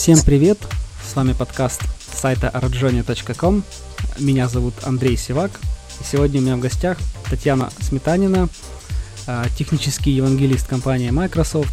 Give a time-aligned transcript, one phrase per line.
[0.00, 0.58] Всем привет!
[1.06, 3.62] С вами подкаст сайта arjonia.com.
[4.18, 5.50] Меня зовут Андрей Сивак.
[6.00, 6.96] И сегодня у меня в гостях
[7.28, 8.48] Татьяна Сметанина,
[9.26, 11.70] а, технический евангелист компании Microsoft.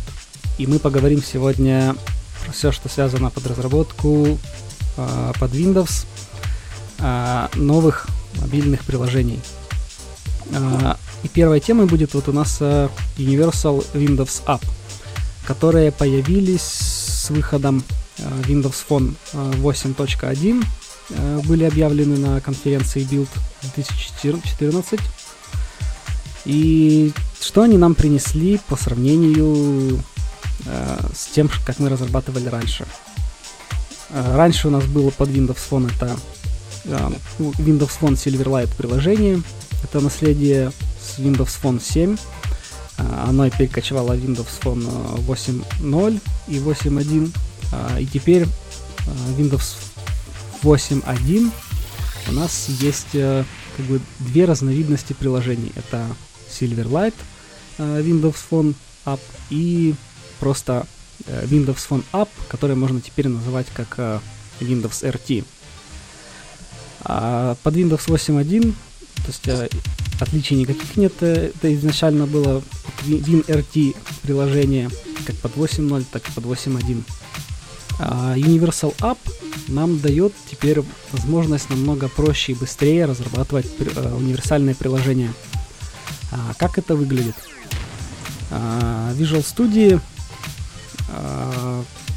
[0.57, 1.95] И мы поговорим сегодня
[2.43, 4.37] про все, что связано под разработку
[4.97, 6.05] а, под Windows
[6.99, 8.07] а, новых
[8.41, 9.39] мобильных приложений.
[11.23, 14.65] И первой темой будет вот у нас Universal Windows App,
[15.45, 17.85] которые появились с выходом
[18.19, 20.65] Windows Phone 8.1
[21.43, 23.29] были объявлены на конференции Build
[23.75, 24.99] 2014.
[26.45, 30.01] И что они нам принесли по сравнению
[30.65, 32.85] э, с тем, как мы разрабатывали раньше?
[34.09, 36.17] Э, раньше у нас было под Windows Phone это
[36.85, 37.09] э,
[37.39, 39.41] Windows Phone Silverlight приложение.
[39.83, 40.71] Это наследие
[41.01, 42.17] с Windows Phone 7.
[42.97, 44.85] Э, оно перекочевало в Windows Phone
[45.27, 47.31] 8.0 и 8.1.
[47.71, 48.47] Э, и теперь э,
[49.37, 49.75] Windows
[50.63, 51.51] 8.1
[52.29, 53.43] у нас есть э,
[53.77, 55.71] как бы две разновидности приложений.
[55.75, 56.05] Это
[56.49, 57.13] Silverlight
[57.77, 59.95] э, Windows Phone App и
[60.39, 60.85] просто
[61.25, 64.21] э, Windows Phone App, который можно теперь называть как
[64.59, 65.45] Windows RT.
[67.01, 68.73] А под Windows 8.1,
[69.15, 69.71] то есть
[70.19, 72.61] отличий никаких нет, это изначально было
[73.05, 74.89] WinRT приложение
[75.25, 77.03] как под 8.0, так и под 8.1.
[77.99, 79.17] А Universal App
[79.67, 80.81] нам дает теперь
[81.11, 85.33] возможность намного проще и быстрее разрабатывать э, универсальные приложения.
[86.31, 87.35] А, как это выглядит?
[88.51, 90.01] А, Visual Studio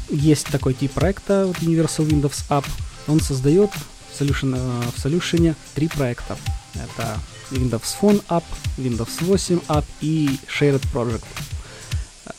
[0.09, 2.65] есть такой тип проекта Universal Windows App.
[3.07, 6.37] Он создает в, solution, э, в Solution три проекта.
[6.75, 7.17] Это
[7.51, 8.43] Windows Phone App,
[8.77, 11.23] Windows 8 App и Shared Project.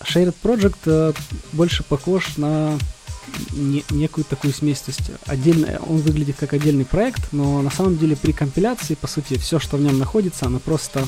[0.05, 1.13] Shared Project э,
[1.53, 2.79] больше похож на
[3.53, 4.81] не, некую такую смесь.
[4.81, 9.07] То есть отдельно, он выглядит как отдельный проект, но на самом деле при компиляции, по
[9.07, 11.07] сути, все, что в нем находится, оно просто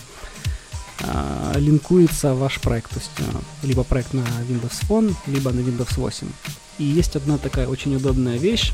[1.01, 2.91] э, линкуется в ваш проект.
[2.91, 6.29] То есть э, либо проект на Windows Phone, либо на Windows 8.
[6.79, 8.73] И есть одна такая очень удобная вещь.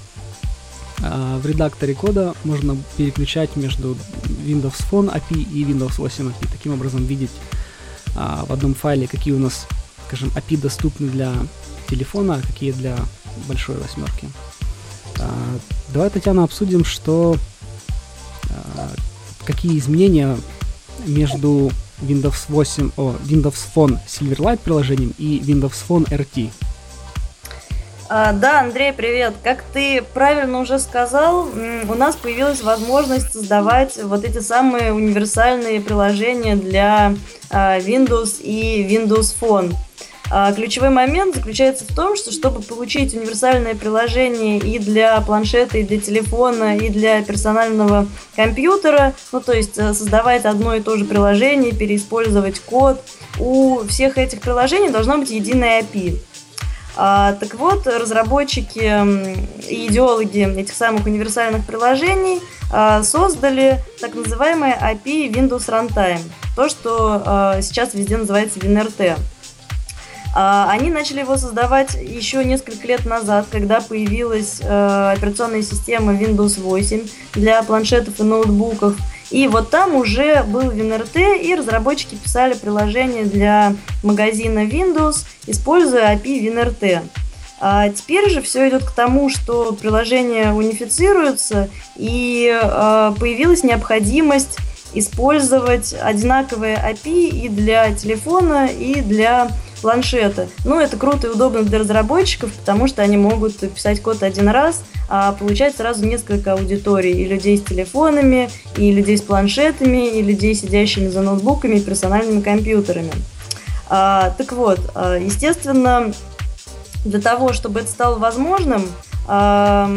[1.03, 3.97] Э, в редакторе кода можно переключать между
[4.45, 6.49] Windows Phone API и Windows 8 API.
[6.53, 7.31] Таким образом видеть
[8.15, 9.67] э, в одном файле, какие у нас,
[10.07, 11.35] скажем, API доступны для
[11.91, 12.97] телефона, а какие для
[13.49, 14.29] большой восьмерки.
[15.19, 15.31] А,
[15.93, 17.37] давай, Татьяна, обсудим, что
[18.77, 18.91] а,
[19.45, 20.37] какие изменения
[21.07, 21.71] между
[22.01, 26.51] Windows 8, о, Windows Phone Silverlight приложением и Windows Phone RT.
[28.09, 29.35] А, да, Андрей, привет.
[29.45, 31.49] Как ты правильно уже сказал,
[31.89, 37.15] у нас появилась возможность создавать вот эти самые универсальные приложения для
[37.51, 39.75] Windows и Windows Phone.
[40.33, 45.83] А, ключевой момент заключается в том, что чтобы получить универсальное приложение и для планшета, и
[45.83, 51.05] для телефона, и для персонального компьютера, ну то есть э, создавать одно и то же
[51.05, 53.03] приложение, переиспользовать код,
[53.41, 56.21] у всех этих приложений должно быть единое API.
[56.97, 58.79] А, так вот, разработчики
[59.69, 62.41] и идеологи этих самых универсальных приложений
[62.73, 66.23] а, создали так называемое API Windows Runtime,
[66.55, 69.17] то, что сейчас везде называется WinRT.
[70.35, 76.61] А, они начали его создавать еще несколько лет назад, когда появилась э, операционная система Windows
[76.61, 78.97] 8 для планшетов и ноутбуков.
[79.31, 86.45] И вот там уже был WinRT, и разработчики писали приложение для магазина Windows, используя API
[86.45, 87.03] WinRT.
[87.61, 94.59] А теперь же все идет к тому, что приложения унифицируются, и э, появилась необходимость
[94.95, 100.49] использовать одинаковые API и для телефона, и для планшета.
[100.65, 104.83] Ну, это круто и удобно для разработчиков, потому что они могут писать код один раз,
[105.09, 107.13] а получать сразу несколько аудиторий.
[107.13, 112.41] И людей с телефонами, и людей с планшетами, и людей, сидящими за ноутбуками и персональными
[112.41, 113.13] компьютерами.
[113.89, 116.13] А, так вот, а, естественно,
[117.05, 118.87] для того, чтобы это стало возможным,
[119.27, 119.91] а,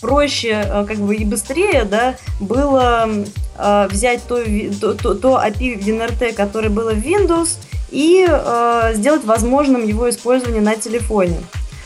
[0.00, 3.08] проще как бы и быстрее да, было
[3.56, 4.44] а, взять то,
[4.94, 7.58] то, то API WinRT, которое было в Windows,
[7.90, 11.38] и э, сделать возможным его использование на телефоне.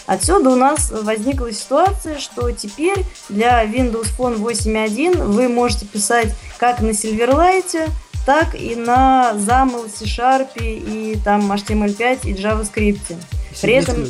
[0.07, 6.81] Отсюда у нас возникла ситуация, что теперь для Windows Phone 8.1 вы можете писать как
[6.81, 7.91] на Silverlight,
[8.27, 13.17] так и на XAML, C-Sharp и там HTML5 и JavaScript.
[13.61, 14.07] При этом,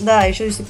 [0.00, 0.64] да, еще и C++.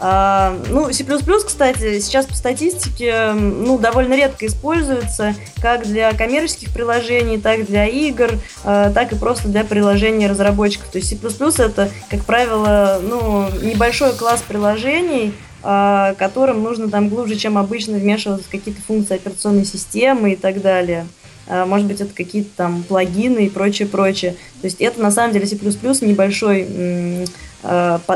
[0.00, 1.04] А, ну, C++,
[1.46, 8.32] кстати, сейчас по статистике, ну, довольно редко используется как для коммерческих приложений, так для игр,
[8.64, 10.88] а, так и просто для приложений разработчиков.
[10.88, 15.32] То есть C++ это, как правило, ну, небольшой класс приложений,
[15.62, 20.60] а, которым нужно там глубже, чем обычно, вмешиваться в какие-то функции операционной системы и так
[20.60, 21.06] далее.
[21.46, 24.32] А, может быть, это какие-то там плагины и прочее, прочее.
[24.60, 27.26] То есть это на самом деле C++ небольшой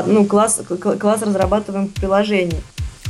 [0.05, 0.61] ну, класс,
[0.99, 2.61] класс разрабатываемых приложений.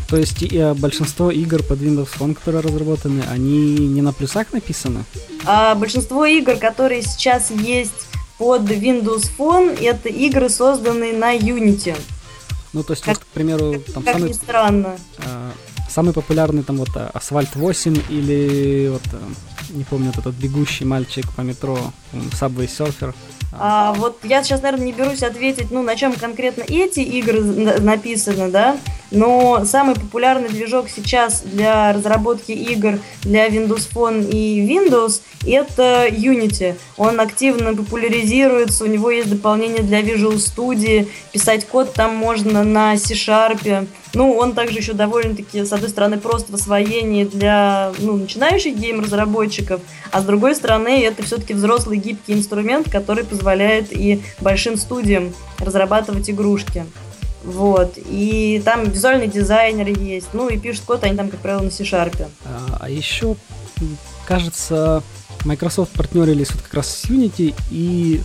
[0.10, 5.04] То есть э, большинство игр под Windows Phone, которые разработаны, они не на плюсах написаны?
[5.46, 8.08] А большинство игр, которые сейчас есть
[8.40, 11.96] под Windows Phone, это игры, созданные на Unity.
[12.74, 14.30] Ну, то есть, как, вот, к примеру, там как самый...
[14.30, 14.98] ни странно.
[15.20, 15.52] Э,
[15.90, 19.18] самый популярный там вот Асфальт 8 или вот, э,
[19.76, 21.78] не помню, вот этот бегущий мальчик по метро,
[22.14, 23.14] Subway Surfer.
[23.52, 28.50] А, вот я сейчас, наверное, не берусь ответить, ну, на чем конкретно эти игры написаны,
[28.50, 28.78] да,
[29.12, 36.76] но самый популярный движок сейчас для разработки игр для Windows Phone и Windows это Unity.
[36.98, 42.98] Он активно популяризируется, у него есть дополнение для Visual Studio, писать код там можно на
[42.98, 43.88] C-Sharp.
[44.14, 49.82] Ну, он также еще довольно-таки, с одной стороны, просто в освоении для ну, начинающих гейм-разработчиков,
[50.12, 56.30] а с другой стороны, это все-таки взрослый гибкий инструмент, который позволяет и большим студиям разрабатывать
[56.30, 56.86] игрушки.
[57.44, 57.94] Вот.
[57.98, 60.28] И там визуальный дизайнер есть.
[60.34, 62.28] Ну и пишут код они там, как правило, на C-Sharp.
[62.46, 63.36] А, а еще,
[64.25, 65.04] кажется,
[65.46, 68.22] Microsoft партнерились вот как раз с Unity и,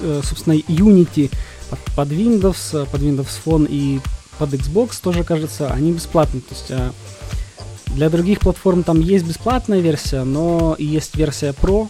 [0.00, 1.30] э, собственно, Unity
[1.94, 4.00] под Windows, под Windows Phone и
[4.38, 6.40] под Xbox тоже, кажется, они бесплатные.
[6.40, 6.90] То есть э,
[7.94, 11.88] для других платформ там есть бесплатная версия, но есть версия Pro,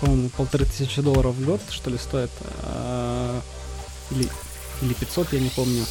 [0.00, 2.30] по-моему, полторы тысячи долларов в год, что ли, стоит.
[2.62, 3.40] Э,
[4.10, 4.28] или
[4.82, 5.84] или 500, я не помню.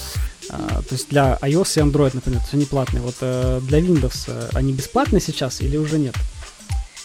[0.50, 3.02] А, то есть для iOS и Android, например, все не платные.
[3.02, 6.16] Вот э, для Windows э, они бесплатные сейчас или уже нет?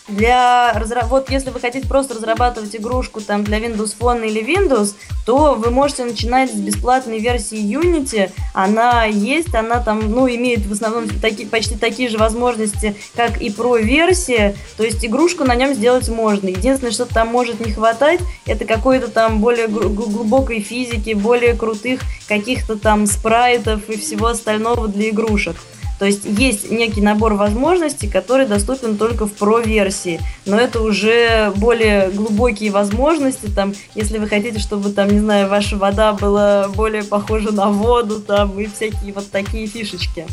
[0.08, 0.75] Для
[1.08, 4.94] вот если вы хотите просто разрабатывать игрушку там для Windows Phone или Windows,
[5.25, 8.31] то вы можете начинать с бесплатной версии Unity.
[8.52, 13.49] Она есть, она там, ну, имеет в основном таки, почти такие же возможности, как и
[13.49, 14.56] Pro версия.
[14.76, 16.49] То есть игрушку на нем сделать можно.
[16.49, 22.76] Единственное, что там может не хватать, это какой-то там более глубокой физики, более крутых каких-то
[22.76, 25.56] там спрайтов и всего остального для игрушек.
[26.02, 32.10] То есть есть некий набор возможностей, который доступен только в Pro-версии, но это уже более
[32.10, 37.52] глубокие возможности, там, если вы хотите, чтобы, там, не знаю, ваша вода была более похожа
[37.52, 40.26] на воду, там, и всякие вот такие фишечки.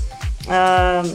[0.47, 1.05] А,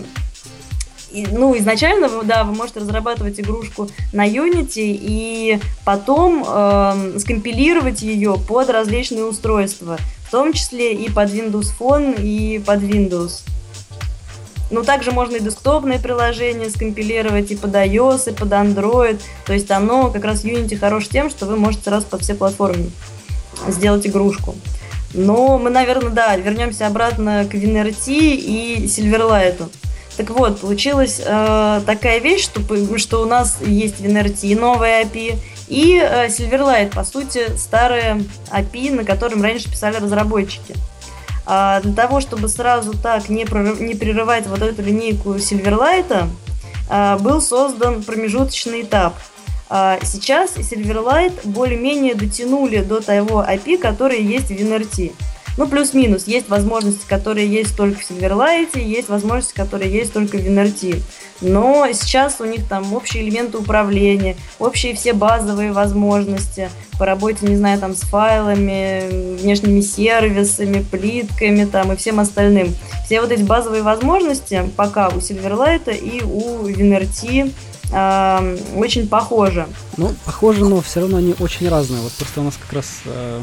[1.11, 8.37] и, ну, изначально, да, вы можете разрабатывать игрушку на Unity и потом э, скомпилировать ее
[8.47, 9.99] под различные устройства,
[10.29, 13.43] в том числе и под Windows Phone, и под Windows.
[14.75, 19.21] Но также можно и десктопные приложения скомпилировать и под iOS, и под Android.
[19.47, 22.91] То есть оно как раз Unity хорош тем, что вы можете сразу под все платформы
[23.69, 24.57] сделать игрушку.
[25.13, 29.63] Но мы, наверное, да, вернемся обратно к WinRT и Silverlight.
[30.17, 32.61] Так вот, получилась э, такая вещь, что,
[32.99, 35.37] что у нас есть WinRT новая API
[35.69, 40.75] и э, Silverlight, по сути, старая API, на котором раньше писали разработчики.
[41.47, 46.29] А для того, чтобы сразу так не, прорыв, не прерывать вот эту линейку Silverlight,
[46.89, 49.15] а, был создан промежуточный этап.
[49.69, 55.13] А сейчас Silverlight более-менее дотянули до того API, который есть в WinRT.
[55.57, 56.27] Ну, плюс-минус.
[56.27, 61.03] Есть возможности, которые есть только в Silverlight, есть возможности, которые есть только в WinRT.
[61.41, 67.57] Но сейчас у них там общие элементы управления, общие все базовые возможности по работе, не
[67.57, 72.75] знаю, там с файлами, внешними сервисами, плитками там и всем остальным.
[73.05, 77.53] Все вот эти базовые возможности пока у Silverlight и у WinRT
[77.93, 79.67] э, очень похожи.
[79.97, 82.01] Ну, похожи, но все равно они очень разные.
[82.01, 83.43] Вот просто у нас как раз э,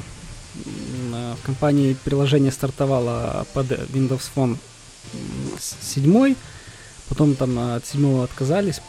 [1.42, 4.58] в компании приложение стартовало под Windows Phone
[5.60, 6.36] 7,
[7.12, 8.82] потом там от 7 отказались,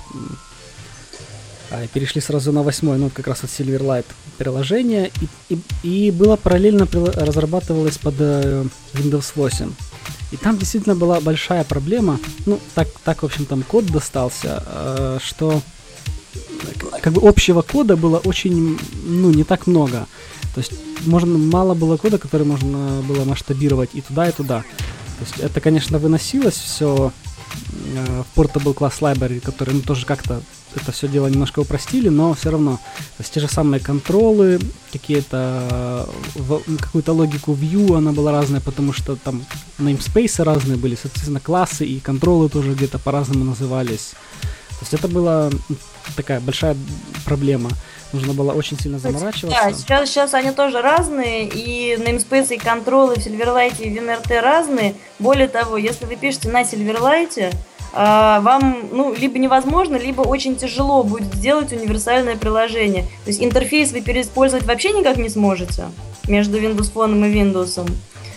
[1.73, 4.05] а, перешли сразу на 8, ну как раз от Silverlight
[4.38, 5.11] приложение,
[5.49, 8.64] и, и, и было параллельно разрабатывалось под э,
[8.95, 9.73] Windows 8.
[10.31, 15.19] И там действительно была большая проблема, ну так, так в общем там код достался, э,
[15.21, 15.61] что
[17.00, 20.07] как бы общего кода было очень, ну не так много.
[20.55, 20.73] То есть
[21.07, 24.61] можно, мало было кода, который можно было масштабировать и туда, и туда.
[24.61, 27.12] То есть это, конечно, выносилось все
[27.55, 30.43] в Portable Class Library, который ну, тоже как-то
[30.75, 34.59] это все дело немножко упростили, но все равно то есть те же самые контролы,
[34.93, 36.09] какие-то
[36.81, 39.45] какую-то логику view, она была разная, потому что там
[39.79, 44.13] namespace разные были, соответственно, классы и контролы тоже где-то по-разному назывались.
[44.41, 45.51] То есть это была
[46.17, 46.77] такая большая
[47.25, 47.71] проблема.
[48.12, 49.61] Нужно было очень сильно заморачиваться.
[49.62, 54.40] Да, сейчас, сейчас они тоже разные, и namespace, и контролы в Silverlight и в WinRT
[54.40, 54.95] разные.
[55.19, 57.54] Более того, если вы пишете на Silverlight,
[57.95, 63.02] а, вам ну, либо невозможно, либо очень тяжело будет сделать универсальное приложение.
[63.25, 65.87] То есть интерфейс вы переиспользовать вообще никак не сможете
[66.26, 67.87] между Windows Phone и Windows.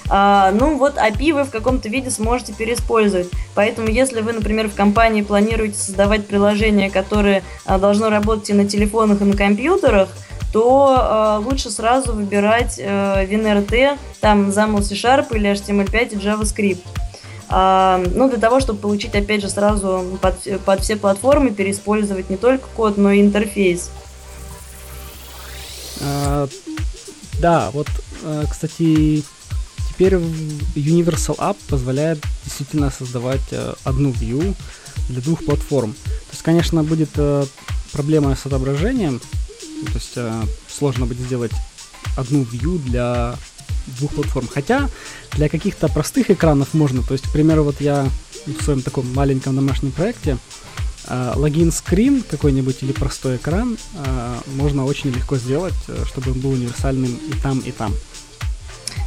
[0.08, 3.30] А, ну вот API вы в каком-то виде сможете переиспользовать.
[3.56, 8.68] Поэтому если вы, например, в компании планируете создавать приложение, которое а, должно работать и на
[8.68, 10.10] телефонах, и на компьютерах,
[10.54, 16.80] то э, лучше сразу выбирать э, WinRT, там XAML C-Sharp или HTML5 и JavaScript.
[17.50, 22.38] А, ну, для того, чтобы получить, опять же, сразу под, под все платформы, переиспользовать не
[22.38, 23.92] только код, но и интерфейс.
[26.02, 26.48] А,
[27.42, 27.88] да, вот,
[28.24, 29.26] э, кстати,
[29.96, 30.16] теперь
[30.76, 34.56] Universal App позволяет действительно создавать э, одну view
[35.10, 35.94] для двух платформ.
[35.94, 37.46] То есть, конечно, будет э,
[37.92, 40.18] проблема с отображением, то есть
[40.68, 41.52] сложно будет сделать
[42.18, 43.36] одну view для
[44.00, 44.48] двух платформ.
[44.54, 44.90] Хотя
[45.34, 47.02] для каких-то простых экранов можно.
[47.04, 48.08] То есть, к примеру, вот я
[48.46, 50.38] в своем таком маленьком домашнем проекте
[51.08, 56.40] э, логин скрин какой-нибудь или простой экран э, можно очень легко сделать, э, чтобы он
[56.40, 57.94] был универсальным и там, и там.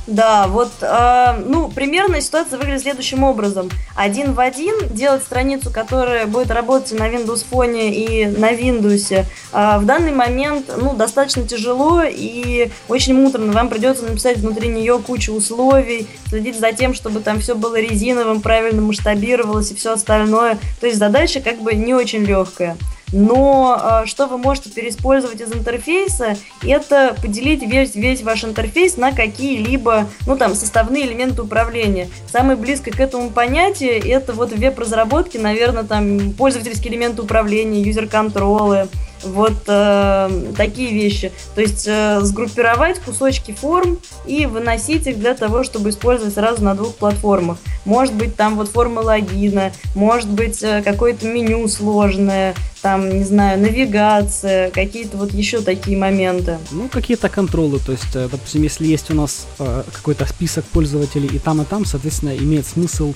[0.08, 3.68] Да, вот, э, ну, примерно ситуация выглядит следующим образом.
[3.94, 9.78] Один в один делать страницу, которая будет работать на Windows Phone и на Windows, э,
[9.78, 13.52] в данный момент, ну, достаточно тяжело и очень муторно.
[13.52, 18.40] Вам придется написать внутри нее кучу условий, следить за тем, чтобы там все было резиновым,
[18.40, 20.58] правильно масштабировалось и все остальное.
[20.80, 22.78] То есть задача как бы не очень легкая.
[23.12, 29.12] Но э, что вы можете переиспользовать из интерфейса, это поделить весь, весь ваш интерфейс на
[29.12, 32.08] какие-либо, ну там, составные элементы управления.
[32.30, 38.88] Самое близкое к этому понятию, это вот в веб-разработке, наверное, там пользовательские элементы управления, юзер-контролы,
[39.24, 41.32] вот э, такие вещи.
[41.54, 46.74] То есть э, сгруппировать кусочки форм и выносить их для того, чтобы использовать сразу на
[46.74, 47.58] двух платформах.
[47.84, 53.58] Может быть, там вот форма логина, может быть, э, какое-то меню сложное, там, не знаю,
[53.58, 56.58] навигация, какие-то вот еще такие моменты.
[56.70, 61.28] Ну, какие-то контролы, то есть, э, допустим, если есть у нас э, какой-то список пользователей
[61.32, 63.14] и там, и там, соответственно, имеет смысл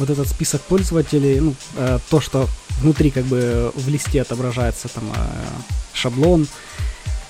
[0.00, 2.48] вот этот список пользователей, ну, э, то, что
[2.80, 5.20] внутри как бы в листе отображается там э,
[5.92, 6.48] шаблон,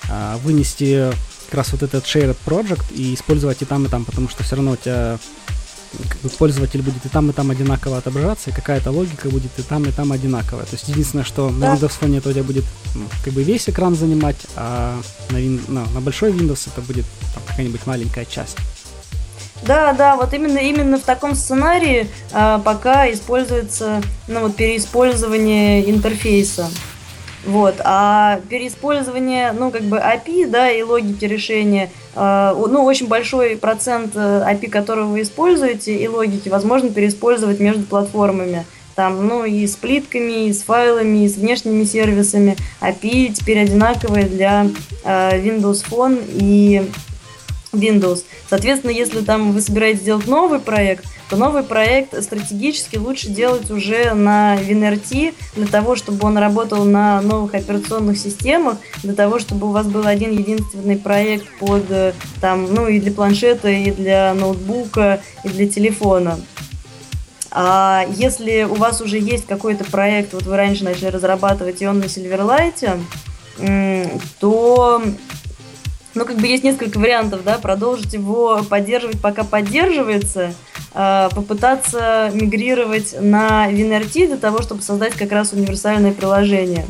[0.08, 1.10] э, вынести
[1.46, 4.56] как раз вот этот shared project и использовать и там, и там, потому что все
[4.56, 5.18] равно у тебя
[6.08, 9.62] как бы, пользователь будет и там, и там одинаково отображаться, и какая-то логика будет и
[9.62, 10.64] там, и там одинаковая.
[10.64, 11.74] То есть единственное, что да.
[11.74, 15.00] на Windows Phone это у тебя будет ну, как бы весь экран занимать, а
[15.30, 18.56] на, вин, на, на большой Windows это будет там, какая-нибудь маленькая часть.
[19.62, 26.68] Да, да, вот именно именно в таком сценарии а, пока используется ну, вот, переиспользование интерфейса.
[27.46, 33.56] Вот, а переиспользование, ну, как бы API, да, и логики решения, э, ну, очень большой
[33.56, 38.66] процент API, которого вы используете, и логики, возможно переиспользовать между платформами.
[38.94, 42.58] Там, ну, и с плитками, и с файлами, и с внешними сервисами.
[42.82, 44.66] API теперь одинаковые для
[45.04, 46.90] э, Windows Phone и
[47.72, 48.24] Windows.
[48.48, 54.14] Соответственно, если там вы собираетесь сделать новый проект, то новый проект стратегически лучше делать уже
[54.14, 59.70] на WinRT, для того, чтобы он работал на новых операционных системах, для того, чтобы у
[59.70, 65.20] вас был один единственный проект под, э, там, ну, и для планшета, и для ноутбука,
[65.44, 66.40] и для телефона.
[67.52, 71.98] А если у вас уже есть какой-то проект, вот вы раньше начали разрабатывать, и он
[71.98, 72.98] на Silverlight,
[74.38, 75.02] то
[76.14, 80.54] ну, как бы есть несколько вариантов, да, продолжить его поддерживать, пока поддерживается,
[80.94, 86.86] э, попытаться мигрировать на WinRT для того, чтобы создать как раз универсальное приложение.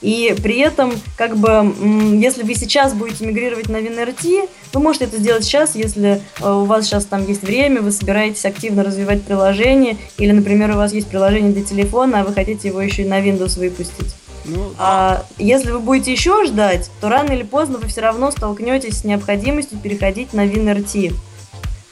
[0.00, 1.74] И при этом, как бы,
[2.20, 6.64] если вы сейчас будете мигрировать на WinRT, вы можете это сделать сейчас, если э, у
[6.64, 11.08] вас сейчас там есть время, вы собираетесь активно развивать приложение, или, например, у вас есть
[11.08, 14.14] приложение для телефона, а вы хотите его еще и на Windows выпустить.
[14.44, 18.98] Ну, а если вы будете еще ждать, то рано или поздно вы все равно столкнетесь
[18.98, 21.14] с необходимостью переходить на WinRT.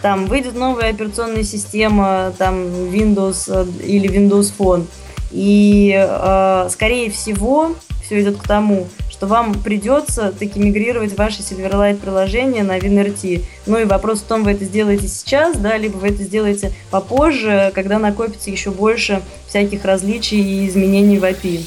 [0.03, 4.87] Там выйдет новая операционная система, там Windows э, или Windows Phone.
[5.31, 11.99] И, э, скорее всего, все идет к тому, что вам придется таки мигрировать ваше Silverlight
[11.99, 13.45] приложение на WinRT.
[13.67, 17.71] Ну и вопрос в том, вы это сделаете сейчас, да, либо вы это сделаете попозже,
[17.75, 21.67] когда накопится еще больше всяких различий и изменений в API.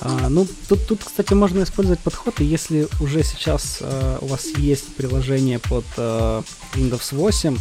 [0.00, 4.46] А, ну, тут, тут, кстати, можно использовать подход, и если уже сейчас а, у вас
[4.56, 6.42] есть приложение под а,
[6.74, 7.56] Windows 8,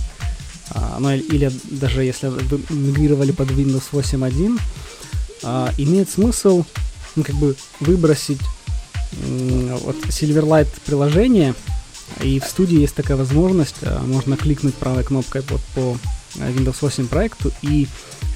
[0.71, 4.59] а, ну или даже если вы мигрировали под Windows 8.1,
[5.43, 6.63] а, имеет смысл
[7.15, 8.41] ну, как бы выбросить
[9.13, 11.53] вот Silverlight приложение,
[12.21, 15.97] и в студии есть такая возможность, а, можно кликнуть правой кнопкой вот по
[16.37, 17.87] Windows 8 проекту и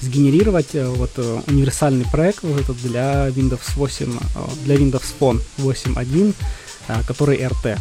[0.01, 5.41] сгенерировать э, вот э, универсальный проект вот этот для Windows 8, э, для Windows Phone
[5.58, 6.34] 8.1,
[7.06, 7.77] который RT.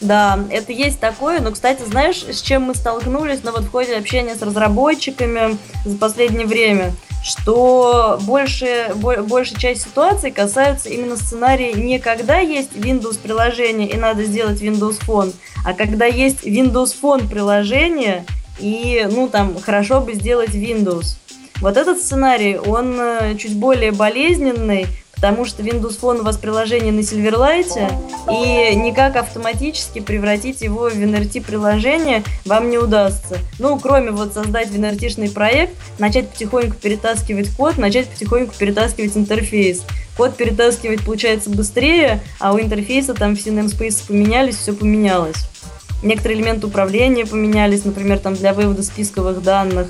[0.00, 3.96] Да, это есть такое, но, кстати, знаешь, с чем мы столкнулись, ну вот в ходе
[3.96, 11.98] общения с разработчиками за последнее время, что больше, большая часть ситуаций касаются именно сценария не
[11.98, 15.34] когда есть Windows приложение и надо сделать Windows Phone,
[15.66, 18.24] а когда есть Windows Phone приложение
[18.60, 21.16] и, ну, там, хорошо бы сделать Windows.
[21.60, 24.86] Вот этот сценарий, он э, чуть более болезненный,
[25.20, 27.92] потому что Windows Phone у вас приложение на Silverlight,
[28.32, 33.36] и никак автоматически превратить его в WinRT приложение вам не удастся.
[33.58, 39.82] Ну, кроме вот создать WinRT-шный проект, начать потихоньку перетаскивать код, начать потихоньку перетаскивать интерфейс.
[40.16, 45.36] Код перетаскивать получается быстрее, а у интерфейса там все namespace поменялись, все поменялось.
[46.02, 49.88] Некоторые элементы управления поменялись, например, там для вывода списковых данных.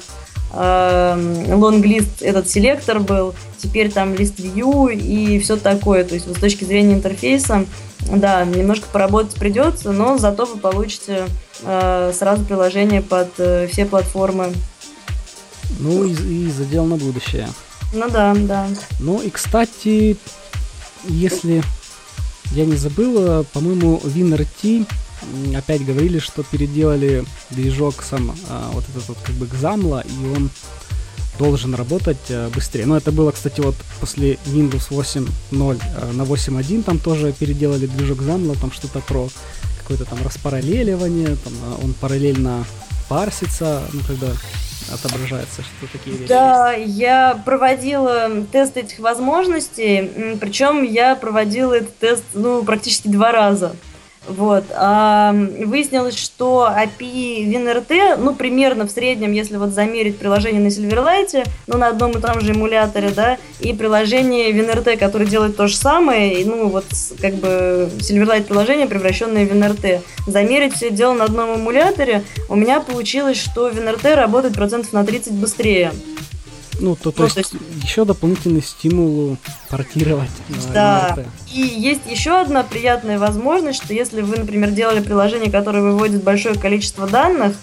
[0.52, 6.02] Лонглист эм, этот селектор был, теперь там лист view и все такое.
[6.04, 7.66] То есть вот с точки зрения интерфейса,
[8.00, 11.26] да, немножко поработать придется, но зато вы получите
[11.62, 14.52] э, сразу приложение под э, все платформы.
[15.78, 17.48] Ну и, и задел на будущее.
[17.92, 18.66] Ну да, да.
[18.98, 20.16] Ну и, кстати,
[21.04, 21.62] если
[22.52, 24.86] я не забыл, по-моему, WinRT
[25.56, 30.50] опять говорили, что переделали движок сам а, вот этот вот как бы Xamla, и он
[31.38, 32.86] должен работать а, быстрее.
[32.86, 38.18] Но это было, кстати, вот после Windows 8.0 а, на 8.1 там тоже переделали движок
[38.18, 39.28] Xamla, там что-то про
[39.80, 42.64] какое-то там распараллеливание, там а, он параллельно
[43.08, 44.28] парсится, ну когда
[44.92, 46.28] отображается, что такие вещи.
[46.28, 53.74] Да, я проводила тест этих возможностей, причем я проводила этот тест ну, практически два раза.
[54.28, 54.64] Вот.
[54.74, 61.48] А, выяснилось, что API WinRT, ну, примерно в среднем, если вот замерить приложение на Silverlight,
[61.66, 65.76] ну, на одном и том же эмуляторе, да, и приложение WinRT, которое делает то же
[65.76, 66.84] самое, и, ну, вот,
[67.20, 70.00] как бы, Silverlight приложение, превращенное в WinRT.
[70.26, 75.32] Замерить все дело на одном эмуляторе, у меня получилось, что WinRT работает процентов на 30
[75.32, 75.92] быстрее.
[76.80, 79.36] Ну, то, то, ну, есть, то есть еще дополнительный стимул
[79.68, 80.30] портировать.
[80.72, 81.14] Да.
[81.16, 86.22] На И есть еще одна приятная возможность, что если вы, например, делали приложение, которое выводит
[86.22, 87.54] большое количество данных,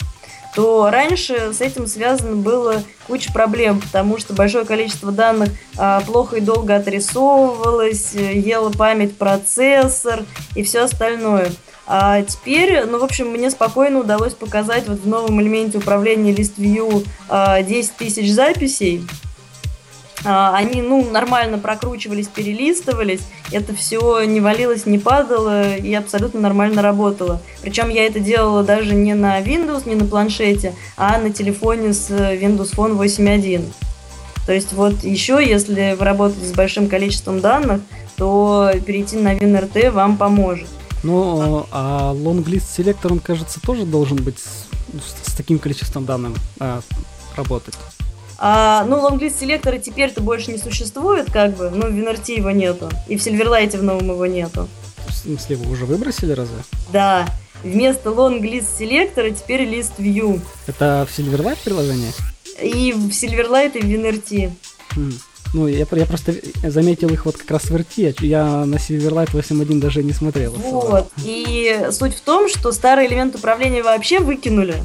[0.55, 6.37] то раньше с этим связано было куча проблем, потому что большое количество данных а, плохо
[6.37, 10.25] и долго отрисовывалось, ела память процессор
[10.55, 11.51] и все остальное.
[11.87, 16.99] А теперь, ну, в общем, мне спокойно удалось показать вот в новом элементе управления ListView
[16.99, 17.63] 10 а,
[17.97, 19.07] тысяч записей.
[20.25, 23.21] А, они, ну, нормально прокручивались, перелистывались.
[23.53, 27.41] Это все не валилось, не падало и абсолютно нормально работало.
[27.61, 32.09] Причем я это делала даже не на Windows, не на планшете, а на телефоне с
[32.09, 33.63] Windows Phone 8.1.
[34.45, 37.81] То есть вот еще, если вы работаете с большим количеством данных,
[38.17, 40.67] то перейти на WinRT вам поможет.
[41.03, 46.81] Ну, а list селектор, он, кажется, тоже должен быть с, с таким количеством данных а,
[47.35, 47.75] работать.
[48.39, 52.89] А, ну, лонглист селектора теперь-то больше не существует, как бы, ну, в WinRT его нету,
[53.07, 54.67] и в Silverlight в новом его нету.
[55.07, 56.57] В смысле, вы уже выбросили разве?
[56.91, 57.27] Да,
[57.63, 60.39] вместо лонглист селектора теперь лист view.
[60.67, 62.11] Это в Silverlight приложение?
[62.61, 64.51] И в Silverlight, и в WinRT.
[64.95, 65.13] Хм.
[65.57, 69.31] Ну, я, я просто заметил их вот как раз в RT, а я на Silverlight
[69.31, 70.51] 8.1 даже не смотрел.
[70.51, 74.75] Вот, и суть в том, что старый элемент управления вообще выкинули.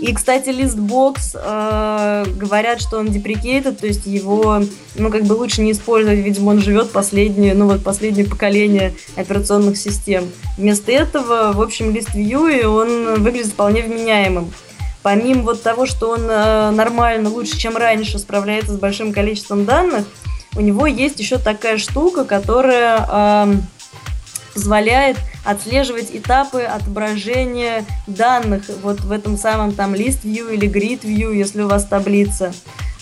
[0.00, 4.62] И, кстати, листбокс э, говорят, что он деприкейтед, то есть его,
[4.94, 9.76] ну, как бы лучше не использовать, видимо, он живет последнее, ну, вот последнее поколение операционных
[9.76, 10.28] систем.
[10.58, 14.52] Вместо этого, в общем, лист View, и он выглядит вполне вменяемым
[15.02, 20.06] помимо вот того, что он э, нормально, лучше, чем раньше, справляется с большим количеством данных,
[20.54, 23.58] у него есть еще такая штука, которая
[24.52, 31.34] позволяет отслеживать этапы отображения данных вот в этом самом там list view или grid view,
[31.34, 32.52] если у вас таблица.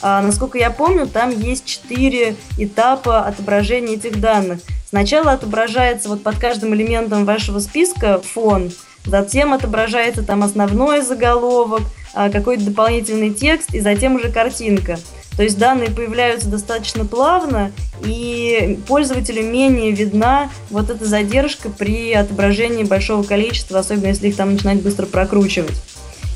[0.02, 4.60] А, насколько я помню, там есть четыре этапа отображения этих данных.
[4.88, 8.70] Сначала отображается вот под каждым элементом вашего списка фон–
[9.04, 11.82] Затем отображается там основной заголовок,
[12.12, 14.98] а, какой-то дополнительный текст и затем уже картинка.
[15.36, 17.72] То есть данные появляются достаточно плавно,
[18.04, 24.52] и пользователю менее видна вот эта задержка при отображении большого количества, особенно если их там
[24.52, 25.80] начинать быстро прокручивать.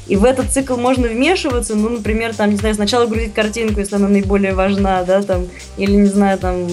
[0.07, 3.97] И в этот цикл можно вмешиваться, ну, например, там, не знаю, сначала грузить картинку, если
[3.97, 5.47] она наиболее важна, да, там,
[5.79, 6.67] или, не знаю, там,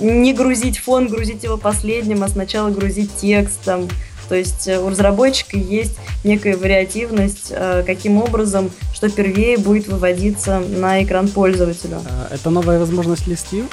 [0.00, 3.88] не грузить фон, грузить его последним, а сначала грузить текст, там,
[4.32, 10.58] то есть э, у разработчика есть некая вариативность, э, каким образом, что первее будет выводиться
[10.58, 11.98] на экран пользователя.
[12.08, 13.66] А, это новая возможность ListView?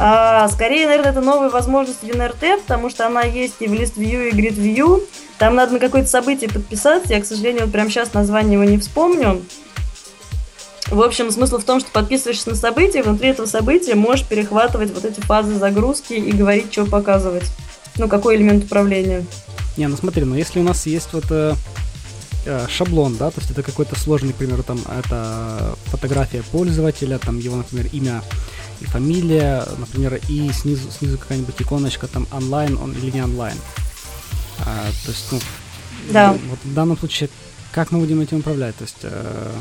[0.00, 4.30] А, скорее, наверное, это новая возможность в NRT, потому что она есть и в ListView,
[4.30, 5.04] и GridView.
[5.38, 7.14] Там надо на какое-то событие подписаться.
[7.14, 9.42] Я, к сожалению, вот прямо сейчас название его не вспомню.
[10.88, 15.04] В общем, смысл в том, что подписываешься на событие, внутри этого события можешь перехватывать вот
[15.04, 17.44] эти фазы загрузки и говорить, что показывать.
[17.98, 19.24] Ну, какой элемент управления.
[19.76, 21.54] Не, ну смотри, ну если у нас есть вот э,
[22.46, 27.38] э, шаблон, да, то есть это какой-то сложный, к примеру, там, это фотография пользователя, там
[27.38, 28.22] его, например, имя
[28.80, 33.56] и фамилия, например, и снизу, снизу какая-нибудь иконочка там онлайн он или не онлайн.
[34.60, 35.40] А, то есть, ну,
[36.10, 36.32] да.
[36.32, 37.28] вот в данном случае,
[37.72, 38.76] как мы будем этим управлять?
[38.76, 39.52] То есть, э,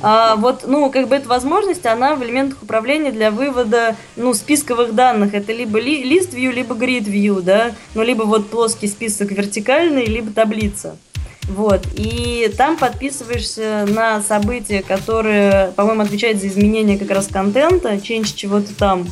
[0.00, 4.94] а, вот, ну, как бы эта возможность, она в элементах управления для вывода, ну, списковых
[4.94, 5.34] данных.
[5.34, 10.06] Это либо ли, list view, либо grid view, да, ну, либо вот плоский список вертикальный,
[10.06, 10.96] либо таблица.
[11.48, 18.34] Вот, и там подписываешься на события, которые, по-моему, отвечают за изменение как раз контента, change
[18.34, 19.06] чего-то там.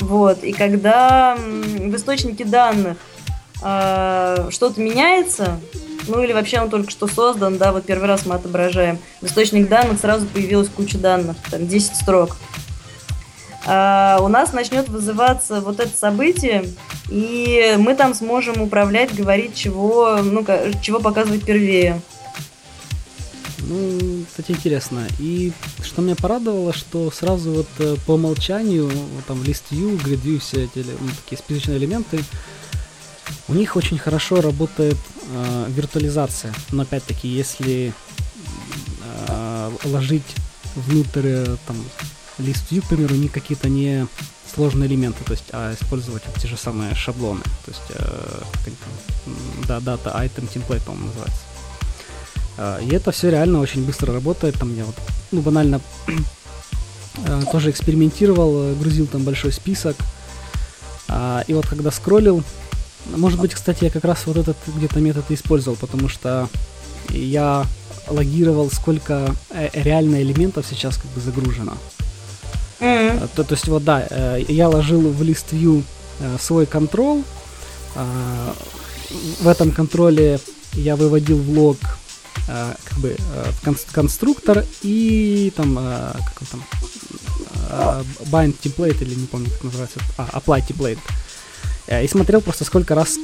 [0.00, 2.98] Вот, и когда в источнике данных
[3.62, 5.60] э, что-то меняется,
[6.08, 8.98] ну или вообще он только что создан, да, вот первый раз мы отображаем.
[9.20, 12.36] В источник данных сразу появилась куча данных, там 10 строк.
[13.68, 16.64] А у нас начнет вызываться вот это событие,
[17.08, 20.44] и мы там сможем управлять, говорить, чего, ну,
[20.80, 22.00] чего показывать первее.
[23.68, 25.08] Ну, кстати, интересно.
[25.18, 25.50] И
[25.82, 30.38] что меня порадовало, что сразу вот э, по умолчанию, вот там лист view, grid view,
[30.38, 32.20] все эти ну, такие списочные элементы,
[33.48, 34.96] у них очень хорошо работает
[35.30, 36.52] э, виртуализация.
[36.70, 37.92] Но опять-таки, если
[39.28, 40.34] э, ложить
[40.74, 41.76] внутрь э, там
[42.38, 44.06] лист view, к примеру, не какие-то не
[44.54, 47.42] сложные элементы, то есть, а использовать вот те же самые шаблоны.
[47.64, 48.42] То есть, э,
[49.66, 51.40] да, дата, item, template, по-моему, называется.
[52.58, 54.58] Э, и это все реально очень быстро работает.
[54.58, 54.96] Там я вот,
[55.30, 55.80] ну, банально
[57.26, 59.96] э, тоже экспериментировал, грузил там большой список.
[61.08, 62.42] Э, и вот когда скроллил,
[63.14, 66.48] может быть, кстати, я как раз вот этот где-то метод использовал, потому что
[67.10, 67.64] я
[68.08, 71.74] логировал, сколько э, реально элементов сейчас как бы загружено.
[72.80, 73.30] Mm-hmm.
[73.34, 75.82] То, то есть вот да, э, я ложил в лист view
[76.40, 77.22] свой контроль.
[79.40, 80.40] В этом контроле
[80.72, 81.76] я выводил в лог
[82.46, 83.16] как бы
[83.92, 86.64] конструктор и там как он там
[88.30, 90.98] bind template или не помню как называется, а, apply template.
[90.98, 91.25] Э,
[91.88, 93.16] и смотрел просто сколько раз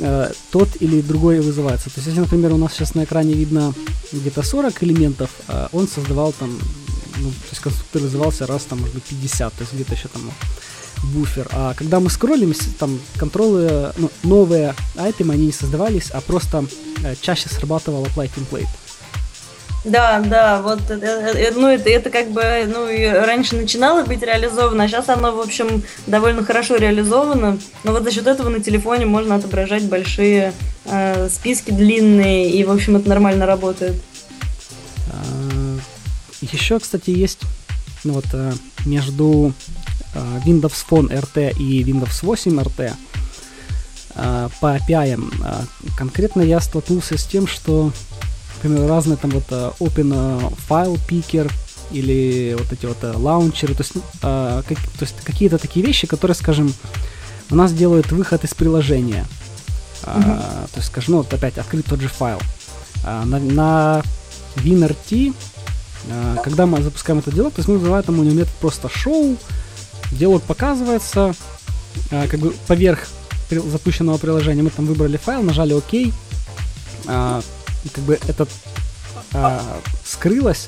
[0.00, 1.86] э, тот или другой вызывается.
[1.86, 3.72] То есть, если, например, у нас сейчас на экране видно
[4.12, 6.50] где-то 40 элементов, э, он создавал там,
[7.18, 10.22] ну, то есть конструктор вызывался раз там, может быть, 50, то есть где-то еще там
[11.14, 11.48] буфер.
[11.52, 16.64] А когда мы скроллим, там контролы, ну, новые айтемы, они не создавались, а просто
[17.02, 18.68] э, чаще срабатывал apply template.
[19.84, 24.04] Да, да, вот э, э, э, ну это, это как бы, ну и раньше начинало
[24.04, 27.58] быть реализовано, а сейчас оно, в общем, довольно хорошо реализовано.
[27.84, 30.52] Но вот за счет этого на телефоне можно отображать большие
[30.84, 33.94] э, списки длинные, и, в общем, это нормально работает.
[35.12, 35.78] А,
[36.42, 37.40] Еще, кстати, есть
[38.04, 38.26] ну, вот,
[38.84, 39.54] между
[40.44, 42.92] Windows Phone RT и Windows 8 RT
[44.60, 45.18] по API.
[45.96, 47.92] Конкретно я столкнулся с тем, что
[48.62, 51.50] например, разные там вот uh, Open uh, File Picker
[51.90, 53.92] или вот эти вот лаунчеры, то есть,
[54.22, 56.72] uh, как, то есть какие-то такие вещи, которые, скажем,
[57.50, 59.26] у нас делают выход из приложения.
[60.02, 60.70] Uh, mm-hmm.
[60.72, 62.38] То есть, скажем, ну вот опять открыть тот же файл.
[63.04, 64.02] Uh, на, на
[64.56, 65.34] WinRT,
[66.08, 68.88] uh, когда мы запускаем это дело, то есть мы вызываем там у него метод просто
[68.88, 69.36] show,
[70.12, 71.34] диалог показывается,
[72.10, 73.08] uh, как бы поверх
[73.50, 76.12] запущенного приложения мы там выбрали файл, нажали ОК,
[77.84, 78.46] uh, как бы это
[79.32, 80.66] а, скрылось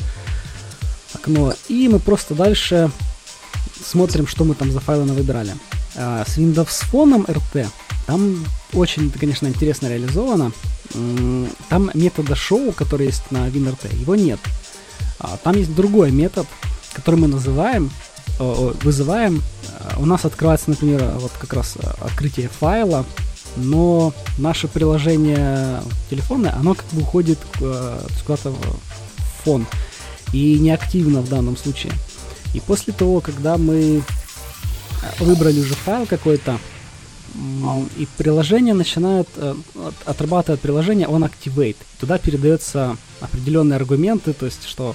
[1.14, 2.90] окно, и мы просто дальше
[3.84, 5.54] смотрим, что мы там за файлы выбирали.
[5.96, 7.68] А, с Windows Phone RT
[8.06, 10.52] там очень, конечно, интересно реализовано.
[11.68, 14.40] Там метода шоу, который есть на WinRT, его нет.
[15.18, 16.46] А, там есть другой метод,
[16.92, 17.90] который мы называем,
[18.38, 19.42] вызываем.
[19.80, 23.04] А, у нас открывается, например, вот как раз открытие файла
[23.56, 28.80] но наше приложение телефонное, оно как бы уходит э, куда-то в
[29.44, 29.66] фон.
[30.32, 31.92] и неактивно в данном случае.
[32.54, 34.02] И после того, когда мы
[35.18, 36.58] выбрали уже файл какой-то,
[37.96, 39.54] и приложение начинает э,
[40.04, 41.76] отрабатывать приложение, он activate.
[41.98, 44.94] Туда передаются определенные аргументы, то есть что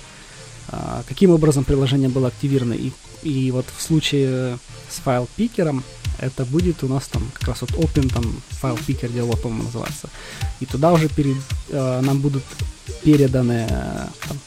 [0.72, 2.74] э, каким образом приложение было активировано.
[2.74, 2.92] И,
[3.24, 5.84] и вот в случае с файл пикером
[6.20, 10.10] это будет у нас там как раз вот open там файл picker диалог, по-моему, называется.
[10.60, 11.38] И туда уже перед,
[11.70, 12.44] э, нам будут
[13.04, 14.40] переданы э, там,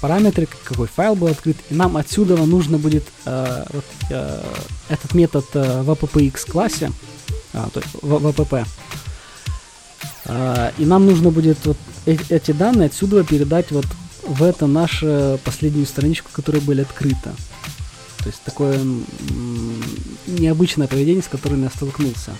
[0.00, 4.44] параметры, какой файл был открыт, и нам отсюда нужно будет э, вот, э,
[4.88, 6.92] этот метод э, в appx классе,
[7.52, 8.66] а, то есть в, в app,
[10.26, 13.86] э, и нам нужно будет вот э эти данные отсюда передать вот
[14.26, 17.34] в это нашу последнюю страничку, которая была открыта.
[18.24, 18.80] То есть такое
[20.26, 22.32] необычное поведение, с которым я столкнулся.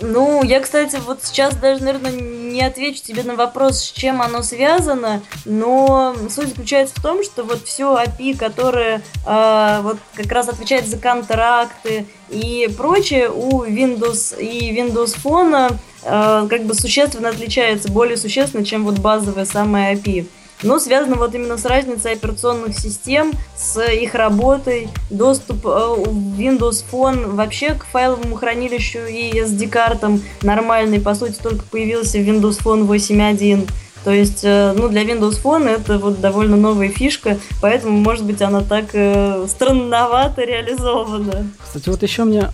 [0.00, 4.42] Ну, я, кстати, вот сейчас даже, наверное, не отвечу тебе на вопрос, с чем оно
[4.42, 10.48] связано, но суть заключается в том, что вот все API, которое э, вот как раз
[10.48, 17.92] отвечает за контракты и прочее, у Windows и Windows Phone э, как бы существенно отличается,
[17.92, 20.26] более существенно, чем вот базовая самая API
[20.62, 27.34] но связано вот именно с разницей операционных систем, с их работой, доступ э, Windows Phone
[27.34, 33.68] вообще к файловому хранилищу и SD-картам нормальный, по сути, только появился Windows Phone 8.1.
[34.04, 38.42] То есть, э, ну, для Windows Phone это вот довольно новая фишка, поэтому, может быть,
[38.42, 41.48] она так э, странновато реализована.
[41.62, 42.50] Кстати, вот еще мне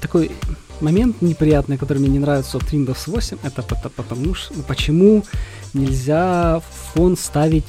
[0.00, 0.30] такой
[0.80, 3.62] момент неприятный, который мне не нравится от Windows 8, это
[3.96, 5.24] потому что, ну, почему
[5.74, 7.64] нельзя в фон ставить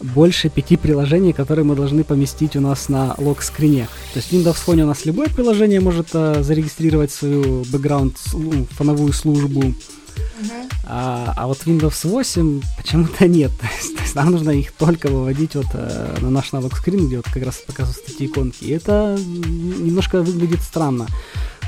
[0.00, 3.88] больше пяти приложений, которые мы должны поместить у нас на лог-скрине.
[4.12, 8.66] То есть в Windows Phone у нас любое приложение может а, зарегистрировать свою бэкграунд, ну,
[8.70, 10.72] фоновую службу, uh-huh.
[10.86, 13.50] а, а вот Windows 8 почему-то нет.
[13.60, 17.08] То есть, то есть нам нужно их только выводить вот а, на наш на лог-скрин,
[17.08, 18.64] где вот как раз показывают эти иконки.
[18.64, 21.06] И это немножко выглядит странно.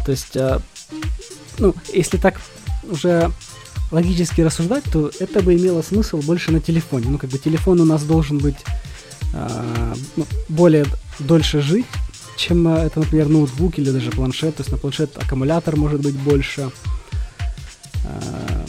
[0.05, 0.63] То есть, а,
[1.59, 2.41] ну, если так
[2.89, 3.31] уже
[3.91, 7.07] логически рассуждать, то это бы имело смысл больше на телефоне.
[7.09, 8.59] Ну, как бы телефон у нас должен быть
[9.33, 9.95] э,
[10.49, 10.87] более
[11.19, 11.87] дольше жить,
[12.37, 14.57] чем а, это, например, ноутбук или даже планшет.
[14.57, 16.71] То есть на планшет аккумулятор может быть больше.
[18.05, 18.67] Э,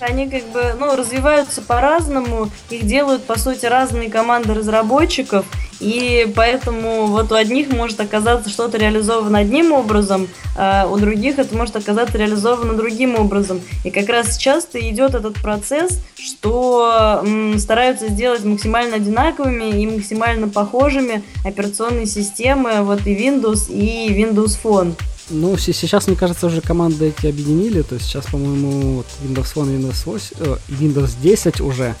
[0.00, 5.44] видишь, они как бы, ну, развиваются по-разному, их делают, по сути, разные команды разработчиков,
[5.80, 11.56] и поэтому вот у одних может оказаться что-то реализовано одним образом, а у других это
[11.56, 13.60] может оказаться реализовано другим образом.
[13.84, 20.48] И как раз часто идет этот процесс, что м, стараются сделать максимально одинаковыми и максимально
[20.48, 24.94] похожими операционные системы, вот и Windows, и Windows Phone.
[25.30, 27.82] Ну, сейчас, мне кажется, уже команды эти объединили.
[27.82, 31.94] То есть сейчас, по-моему, вот Windows Phone Windows 8, э, Windows 10 уже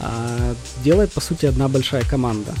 [0.00, 2.52] э, делает, по сути, одна большая команда.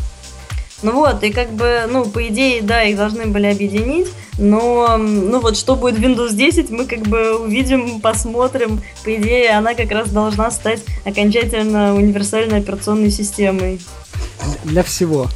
[0.82, 5.40] Ну вот, и как бы, ну, по идее, да, их должны были объединить, но, ну
[5.40, 8.80] вот, что будет Windows 10, мы как бы увидим, посмотрим.
[9.04, 13.80] По идее, она как раз должна стать окончательно универсальной операционной системой.
[14.64, 15.28] Для всего.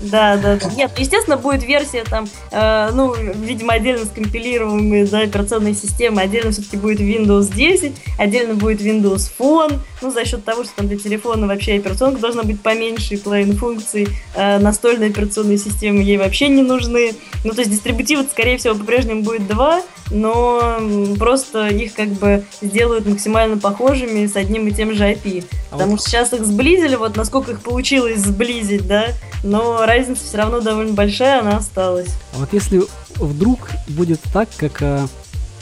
[0.00, 0.70] Да, да, да.
[0.74, 6.78] Нет, естественно, будет версия там, э, ну, видимо, отдельно скомпилируемые да, операционные системы, отдельно все-таки
[6.78, 11.46] будет Windows 10, отдельно будет Windows Phone, ну, за счет того, что там для телефона
[11.46, 16.62] вообще операционка должна быть поменьше, и половина функций э, настольной операционной системы ей вообще не
[16.62, 17.12] нужны.
[17.44, 20.80] Ну, то есть дистрибутивов, скорее всего, по-прежнему будет два, но
[21.18, 25.44] просто их как бы сделают максимально похожими с одним и тем же IP.
[25.70, 26.00] А Потому вот...
[26.00, 29.08] что сейчас их сблизили, вот насколько их получилось сблизить, да,
[29.42, 32.10] но разница все равно довольно большая, она осталась.
[32.34, 32.82] А вот если
[33.16, 35.06] вдруг будет так, как э,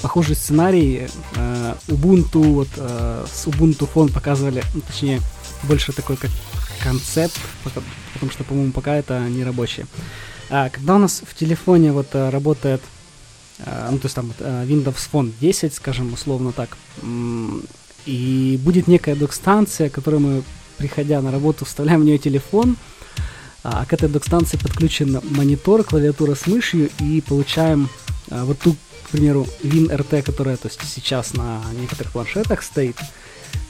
[0.03, 5.21] похожий сценарий э, Ubuntu, вот э, с Ubuntu фон показывали, ну, точнее,
[5.65, 6.31] больше такой как
[6.83, 9.87] концепт, потому что, по-моему, пока это не рабочий.
[10.51, 12.81] А, когда у нас в телефоне вот э, работает
[13.59, 16.77] Э, ну, то есть там э, Windows Phone 10, скажем, условно так,
[18.07, 20.43] и будет некая док-станция, которую мы,
[20.77, 22.77] приходя на работу, вставляем в нее телефон,
[23.63, 27.89] а к этой док-станции подключен монитор, клавиатура с мышью, и получаем
[28.31, 32.97] э, вот ту, к примеру, WinRT, которая то есть, сейчас на некоторых планшетах стоит,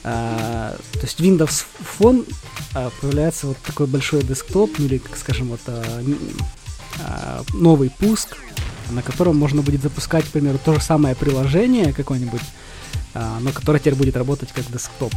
[0.03, 1.65] Uh, то есть Windows
[1.99, 2.25] Phone
[2.73, 6.15] uh, появляется вот такой большой десктоп, ну или, скажем, вот uh,
[7.53, 8.37] новый пуск,
[8.91, 12.41] на котором можно будет запускать, к примеру, то же самое приложение какое-нибудь,
[13.13, 15.13] а, но которое теперь будет работать как десктоп.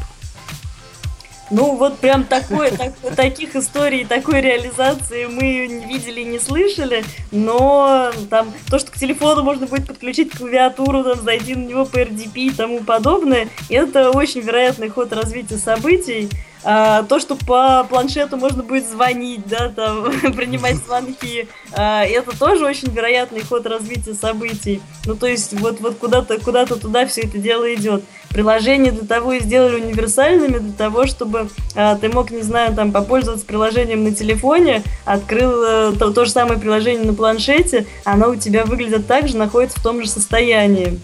[1.53, 8.11] Ну, вот прям такой, так, таких историй, такой реализации мы не видели, не слышали, но
[8.31, 12.33] там то, что к телефону можно будет подключить клавиатуру, там, зайти на него по RDP
[12.35, 16.31] и тому подобное, это очень вероятный ход развития событий.
[16.65, 20.05] а, то, что по планшету можно будет звонить, да, там,
[20.37, 24.81] принимать звонки, а, это тоже очень вероятный ход развития событий.
[25.05, 28.05] Ну, то есть, вот, вот куда-то куда туда все это дело идет.
[28.33, 32.93] Приложения для того и сделали универсальными, для того, чтобы а, ты мог, не знаю, там,
[32.93, 38.37] попользоваться приложением на телефоне, открыл а, то, то же самое приложение на планшете, оно у
[38.37, 40.99] тебя выглядит так же, находится в том же состоянии.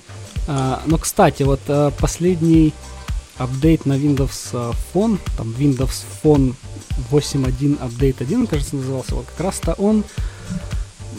[0.46, 2.72] А, ну, кстати, вот а, последний
[3.38, 6.54] апдейт на Windows э, Phone, там Windows Phone
[7.10, 10.04] 8.1 Update 1, кажется, назывался, вот как раз-то он,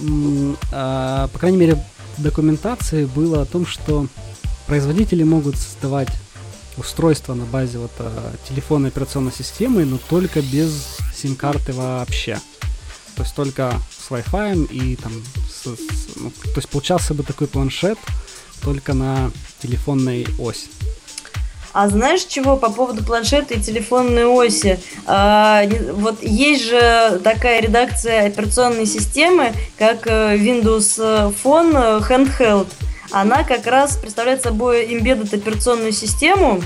[0.02, 1.84] э, по крайней мере,
[2.17, 4.08] в документации было о том, что
[4.70, 6.10] производители могут создавать
[6.78, 8.10] устройство на базе вот э,
[8.48, 12.40] телефонной операционной системы, но только без сим-карты вообще.
[13.16, 15.12] То есть только с Wi-Fi и там,
[15.50, 17.98] с, с, ну, то есть получался бы такой планшет
[18.62, 20.68] только на телефонной оси.
[21.74, 24.80] А знаешь чего по поводу планшета и телефонной оси?
[25.08, 32.68] А, вот есть же такая редакция операционной системы, как э, Windows Phone Handheld.
[33.12, 36.62] Она как раз представляет собой embedded операционную систему.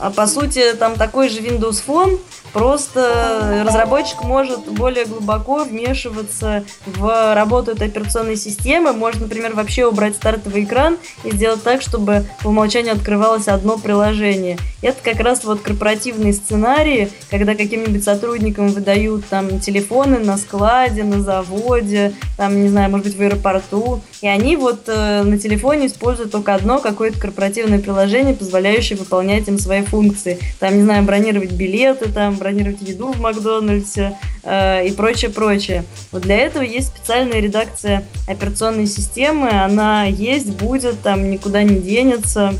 [0.00, 2.20] А по сути, там такой же Windows Phone,
[2.52, 8.92] Просто разработчик может более глубоко вмешиваться в работу этой операционной системы.
[8.92, 14.58] Может, например, вообще убрать стартовый экран и сделать так, чтобы по умолчанию открывалось одно приложение.
[14.80, 21.20] Это как раз вот корпоративные сценарии, когда каким-нибудь сотрудникам выдают там телефоны на складе, на
[21.20, 24.00] заводе, там, не знаю, может быть, в аэропорту.
[24.20, 29.58] И они вот э, на телефоне используют только одно какое-то корпоративное приложение, позволяющее выполнять им
[29.58, 30.38] свои функции.
[30.58, 35.84] Там, не знаю, бронировать билеты, там, бронировать еду в Макдональдсе э, и прочее, прочее.
[36.12, 42.54] Вот для этого есть специальная редакция операционной системы, она есть, будет, там никуда не денется.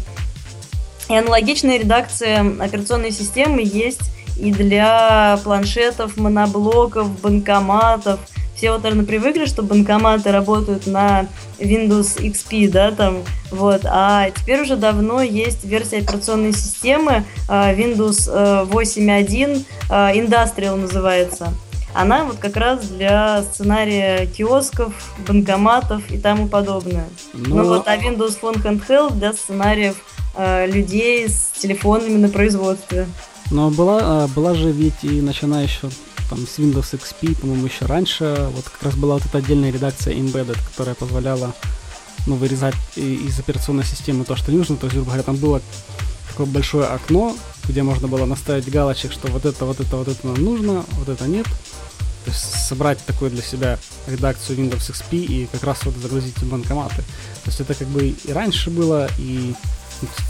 [1.08, 8.20] И аналогичная редакция операционной системы есть и для планшетов, моноблоков, банкоматов–
[8.58, 11.26] все вот, наверное, привыкли, что банкоматы работают на
[11.60, 18.28] Windows XP, да, там, вот, а теперь уже давно есть версия операционной системы а, Windows
[18.68, 21.52] 8.1 а, Industrial называется.
[21.94, 24.92] Она вот как раз для сценария киосков,
[25.26, 27.08] банкоматов и тому подобное.
[27.32, 27.56] Но...
[27.56, 29.96] Ну вот, а Windows Phone Handheld для сценариев
[30.36, 33.06] э, людей с телефонами на производстве.
[33.50, 35.88] Но была, была же ведь и начиная еще
[36.28, 40.14] там с Windows XP, по-моему, еще раньше, вот как раз была вот эта отдельная редакция
[40.14, 41.54] Embedded, которая позволяла
[42.26, 44.76] ну, вырезать из операционной системы то, что нужно.
[44.76, 45.62] То есть, грубо говоря, там было
[46.28, 50.26] такое большое окно, где можно было наставить галочек, что вот это, вот это, вот это
[50.26, 51.46] нам нужно, вот это нет.
[52.24, 56.48] То есть собрать такую для себя редакцию Windows XP и как раз вот загрузить в
[56.48, 56.96] банкоматы.
[56.96, 59.54] То есть это как бы и раньше было, и,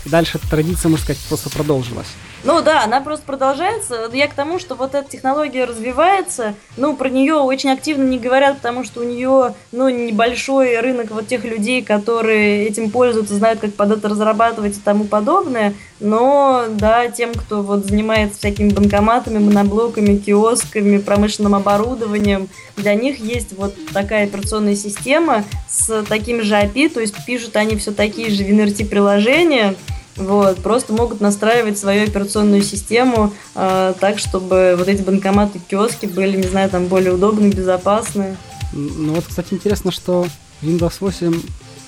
[0.05, 2.07] и дальше традиция, можно сказать, просто продолжилась.
[2.45, 4.09] Ну да, она просто продолжается.
[4.13, 6.55] Я к тому, что вот эта технология развивается.
[6.77, 11.27] Ну, про нее очень активно не говорят, потому что у нее, ну, небольшой рынок вот
[11.27, 15.75] тех людей, которые этим пользуются, знают, как под это разрабатывать и тому подобное.
[15.99, 23.53] Но, да, тем, кто вот занимается всякими банкоматами, моноблоками, киосками, промышленным оборудованием, для них есть
[23.57, 28.45] вот такая операционная система с таким же API, то есть пишут они все такие же
[28.45, 29.75] WinRT-приложения,
[30.19, 36.37] вот, просто могут настраивать свою операционную систему э, так, чтобы вот эти банкоматы, киоски были,
[36.37, 38.37] не знаю, там более удобные, безопасные.
[38.73, 40.27] Ну вот, кстати, интересно, что
[40.63, 41.41] Windows 8,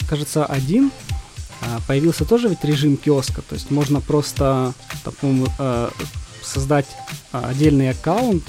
[0.08, 0.90] кажется, один
[1.60, 4.72] а, появился тоже ведь режим киоска, то есть можно просто,
[5.20, 5.90] по-моему, э,
[6.42, 6.86] создать
[7.32, 8.42] отдельный аккаунт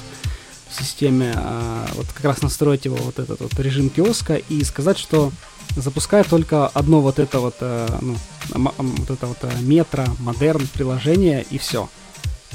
[0.69, 4.97] в системе, э, вот как раз настроить его вот этот вот режим киоска и сказать,
[4.97, 5.31] что
[5.75, 8.15] запуская только одно вот это вот, э, ну,
[8.49, 11.89] вот это вот э, метро, модерн приложение и все.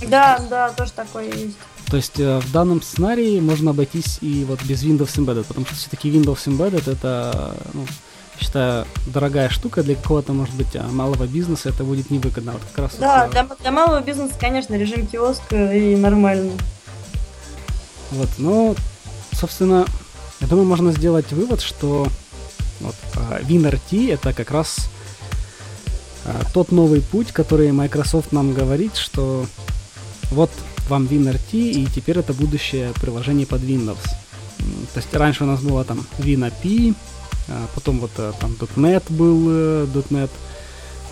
[0.07, 1.57] Да, да, тоже такое есть.
[1.91, 5.77] То есть э, в данном сценарии можно обойтись и вот без Windows Embedded, потому что
[5.77, 7.87] все-таки Windows Embedded это, ну,
[8.39, 12.53] считаю, дорогая штука для какого-то, может быть, малого бизнеса, это будет невыгодно.
[12.53, 16.53] Вот как раз да, вот, для, для малого бизнеса, конечно, режим киоска и нормально.
[18.11, 18.77] Вот, ну,
[19.33, 19.87] собственно,
[20.41, 22.09] я думаю, можно сделать вывод, что
[22.81, 22.95] вот.
[23.15, 24.89] А WinRT это как раз
[26.25, 29.47] а, тот новый путь, который Microsoft нам говорит, что
[30.31, 30.51] вот
[30.89, 34.03] вам WinRT, и теперь это будущее приложение под Windows.
[34.95, 36.95] То есть раньше у нас было там WinAPI,
[37.49, 40.31] а потом вот э, там .NET был, э, .NET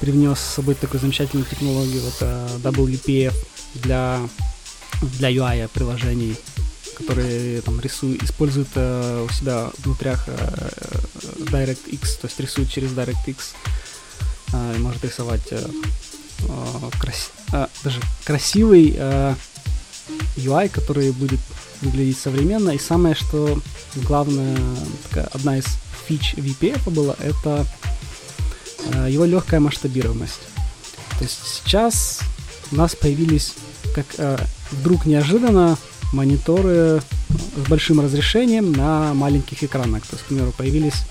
[0.00, 3.34] привнес с собой такую замечательную технологию, вот э, WPF
[3.74, 4.18] для,
[5.02, 6.36] для UI приложений
[6.94, 10.70] которые там рисуют, используют э, у себя внутрях э,
[11.38, 13.36] DirectX, то есть рисуют через DirectX,
[14.52, 15.66] э, и может рисовать э,
[16.40, 16.90] э,
[17.52, 19.34] э, даже красивый э,
[20.36, 21.40] UI, который будет
[21.82, 22.70] выглядеть современно.
[22.70, 23.60] И самое, что
[23.96, 24.56] главное,
[25.08, 25.66] такая, одна из
[26.06, 27.66] фич VPF была, это
[28.92, 30.40] э, его легкая масштабируемость.
[31.18, 32.20] То есть сейчас
[32.72, 33.54] у нас появились,
[33.94, 34.38] как э,
[34.72, 35.78] вдруг неожиданно,
[36.14, 37.02] мониторы
[37.56, 40.06] с большим разрешением на маленьких экранах.
[40.06, 41.04] То есть, к примеру, появились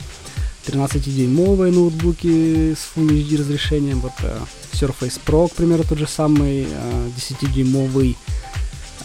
[0.66, 4.38] 13-дюймовые ноутбуки с Full HD разрешением, вот э,
[4.72, 8.16] Surface Pro, к примеру, тот же самый э, 10-дюймовый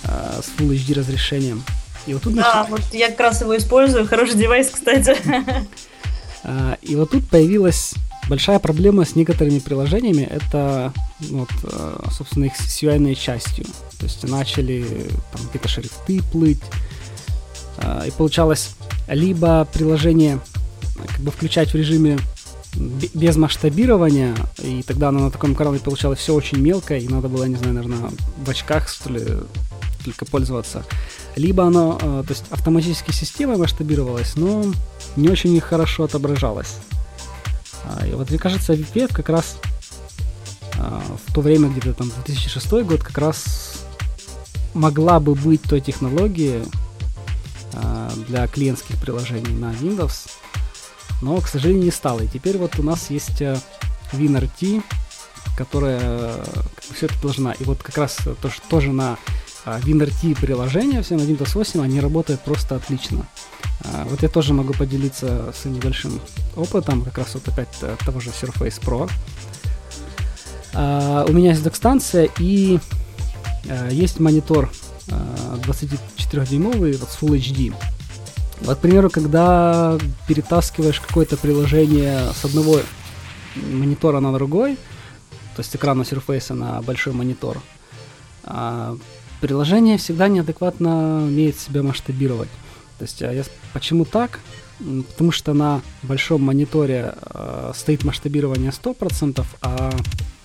[0.05, 1.63] э, с Full HD разрешением.
[2.07, 2.71] И вот тут да, нач...
[2.71, 5.17] вот я как раз его использую, хороший девайс, кстати.
[6.45, 7.95] Э, и вот тут появилась
[8.29, 13.67] большая проблема с некоторыми приложениями, это вот, э, собственно, их с UI частью.
[13.99, 16.63] То есть начали там какие-то шрифты плыть,
[17.79, 18.71] э, и получалось
[19.09, 20.41] либо приложение
[21.07, 22.19] как бы включать в режиме
[22.77, 27.45] без масштабирования, и тогда оно на таком экране получалось все очень мелко, и надо было,
[27.45, 28.11] не знаю, наверное,
[28.45, 29.25] в очках, что ли,
[30.05, 30.85] только пользоваться.
[31.37, 34.65] Либо оно, э, то есть автоматически система масштабировалась, но
[35.17, 36.75] не очень хорошо отображалось.
[37.85, 39.57] А, и вот мне кажется, VPF как раз
[40.79, 43.68] а, в то время, где-то там 2006 год, как раз
[44.75, 46.63] могла бы быть той технологией
[47.75, 50.31] а, для клиентских приложений на Windows,
[51.23, 52.21] но, к сожалению, не стало.
[52.21, 53.59] И теперь вот у нас есть э,
[54.13, 54.83] WinRT,
[55.57, 56.35] которая
[56.93, 57.53] все это должна.
[57.53, 59.19] И вот как раз тоже, тоже на
[59.65, 63.27] WinRT приложения, все на Windows 8, они работают просто отлично.
[64.05, 66.21] Вот я тоже могу поделиться с небольшим
[66.57, 67.69] опытом, как раз вот опять
[68.05, 69.11] того же Surface Pro.
[71.29, 72.79] У меня есть док-станция и
[73.91, 74.71] есть монитор
[75.09, 77.75] 24-дюймовый вот с Full HD.
[78.61, 82.81] Вот, к примеру, когда перетаскиваешь какое-то приложение с одного
[83.57, 84.77] монитора на другой,
[85.55, 87.61] то есть экрана Surface на большой монитор,
[89.41, 92.49] приложение всегда неадекватно умеет себя масштабировать.
[92.99, 94.41] То есть я, почему так?
[94.79, 99.91] Потому что на большом мониторе э, стоит масштабирование 100%, а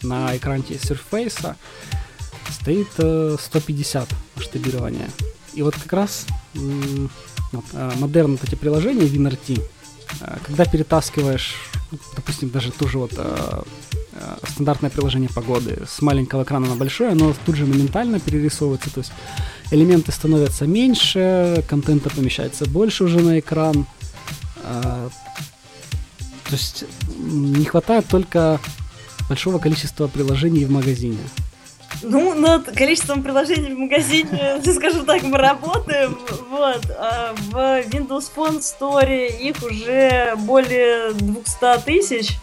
[0.01, 1.55] на экране Surface
[2.51, 5.09] стоит э, 150 масштабирования.
[5.53, 6.25] И вот как раз
[6.55, 7.07] э,
[7.51, 9.61] вот, э, модерн эти приложения WinRT,
[10.21, 11.55] э, когда перетаскиваешь,
[11.91, 13.63] ну, допустим, даже ту же вот э,
[14.13, 18.99] э, стандартное приложение погоды с маленького экрана на большой, оно тут же моментально перерисовывается, то
[18.99, 19.11] есть
[19.71, 23.85] элементы становятся меньше, контента помещается больше уже на экран.
[24.63, 26.85] То есть
[27.17, 28.59] не хватает только
[29.27, 31.17] большого количества приложений в магазине.
[32.03, 36.17] Ну, над количеством приложений в магазине, скажу так, мы работаем.
[36.49, 36.81] Вот.
[36.97, 37.55] А в
[37.87, 42.37] Windows Phone Store их уже более 200 тысяч.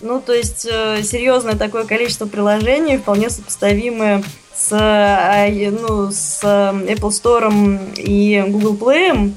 [0.00, 4.22] Ну, то есть э, серьезное такое количество приложений, вполне сопоставимое
[4.54, 9.32] с, э, ну, с э, Apple Store и Google Play.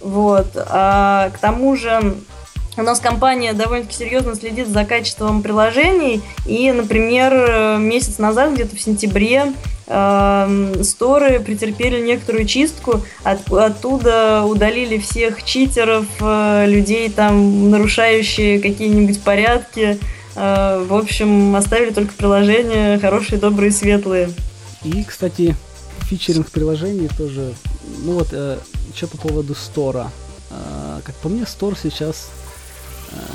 [0.00, 0.48] Вот.
[0.56, 2.16] А к тому же
[2.76, 6.22] у нас компания довольно-таки серьезно следит за качеством приложений.
[6.46, 9.52] И, например, месяц назад, где-то в сентябре,
[9.86, 13.02] э, сторы претерпели некоторую чистку.
[13.24, 19.98] От, оттуда удалили всех читеров, э, людей, там, нарушающие какие-нибудь порядки.
[20.34, 24.30] Э, в общем, оставили только приложения хорошие, добрые, светлые.
[24.82, 25.54] И, кстати,
[26.04, 27.52] фичеринг приложений тоже.
[28.04, 28.58] Ну вот, э,
[28.94, 30.10] что по поводу стора.
[30.50, 32.41] Э, как по мне, стор сейчас э,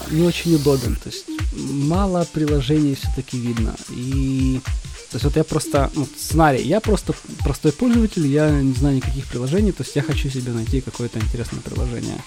[0.10, 0.96] не очень удобен.
[0.96, 3.76] То есть мало приложений все-таки видно.
[3.90, 4.62] И
[5.10, 9.26] то есть вот я просто, ну, сценарий, я просто простой пользователь, я не знаю никаких
[9.28, 12.22] приложений, то есть я хочу себе найти какое-то интересное приложение.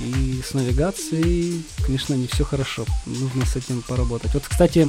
[0.00, 2.84] И с навигацией, конечно, не все хорошо.
[3.06, 4.32] Нужно с этим поработать.
[4.34, 4.88] Вот, кстати,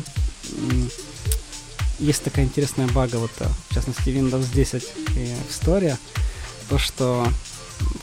[2.00, 4.84] есть такая интересная бага, вот, э, в частности, Windows 10
[5.16, 5.98] и в Store,
[6.70, 7.28] то, что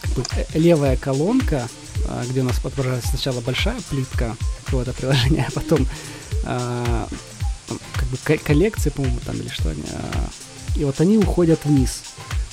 [0.02, 1.89] как бы, э, левая колонка, э,
[2.28, 5.86] где у нас отображается сначала большая плитка какого-то приложения, а потом
[6.44, 7.08] а,
[7.94, 10.28] как бы коллекции, по-моему, там или что а,
[10.76, 12.02] и вот они уходят вниз.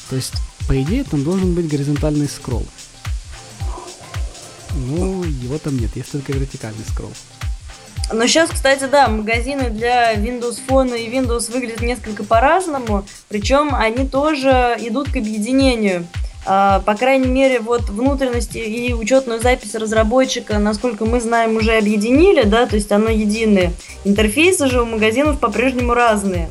[0.09, 0.33] То есть,
[0.67, 2.65] по идее, там должен быть горизонтальный скролл.
[4.75, 7.13] Ну, его там нет, есть только вертикальный скролл.
[8.11, 14.07] Но сейчас, кстати, да, магазины для Windows Phone и Windows выглядят несколько по-разному, причем они
[14.07, 16.07] тоже идут к объединению.
[16.47, 22.43] Uh, по крайней мере, вот внутренности и учетную запись разработчика, насколько мы знаем, уже объединили,
[22.43, 23.73] да, то есть оно единое.
[24.05, 26.49] Интерфейсы же у магазинов по-прежнему разные.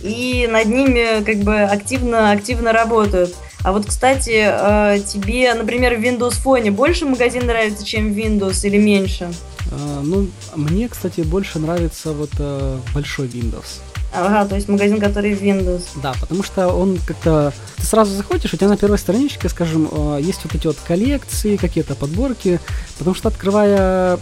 [0.00, 3.34] И над ними как бы активно, активно работают.
[3.62, 8.78] А вот, кстати, uh, тебе, например, в Windows Phone больше магазин нравится, чем Windows или
[8.78, 9.28] меньше?
[9.70, 13.80] А, ну, мне, кстати, больше нравится вот э, большой Windows.
[14.16, 15.82] Ага, то есть магазин, который в Windows.
[16.02, 17.52] Да, потому что он как-то...
[17.76, 21.56] Ты сразу заходишь, у тебя на первой страничке, скажем, э, есть вот эти вот коллекции,
[21.56, 22.58] какие-то подборки,
[22.98, 24.18] потому что открывая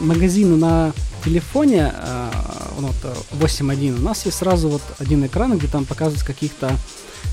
[0.00, 0.92] магазины на
[1.24, 2.30] телефоне, э,
[2.78, 2.94] вот
[3.32, 6.74] 8.1, у нас есть сразу вот один экран, где там показываются каких-то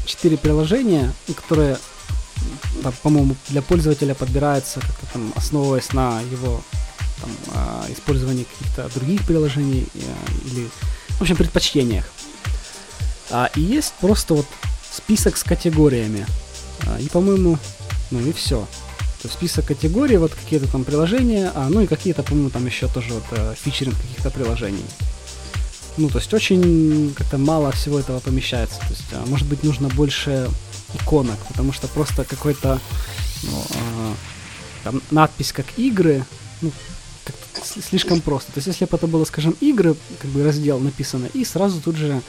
[0.05, 1.77] четыре приложения, которые,
[3.03, 6.61] по-моему, для пользователя подбираются как-то там, основываясь на его
[7.21, 9.87] там, э, использовании каких-то других приложений
[10.45, 10.67] или
[11.17, 12.05] в общем, предпочтениях.
[13.29, 14.45] А, и есть просто вот
[14.91, 16.25] список с категориями.
[16.87, 17.57] А, и, по-моему,
[18.11, 18.67] ну и все.
[19.21, 22.87] То есть список категорий, вот какие-то там приложения, а, ну и какие-то, по-моему, там еще
[22.87, 24.85] тоже вот э, фичеринг каких-то приложений.
[25.97, 28.79] Ну, то есть очень как-то мало всего этого помещается.
[28.79, 30.49] То есть, а, может быть, нужно больше
[30.95, 32.79] иконок, потому что просто какой-то
[33.43, 34.13] ну, а,
[34.83, 36.25] там надпись как игры,
[36.61, 36.71] ну,
[37.63, 38.51] слишком просто.
[38.51, 41.95] То есть, если бы это было, скажем, игры, как бы раздел написано, и сразу тут
[41.95, 42.21] же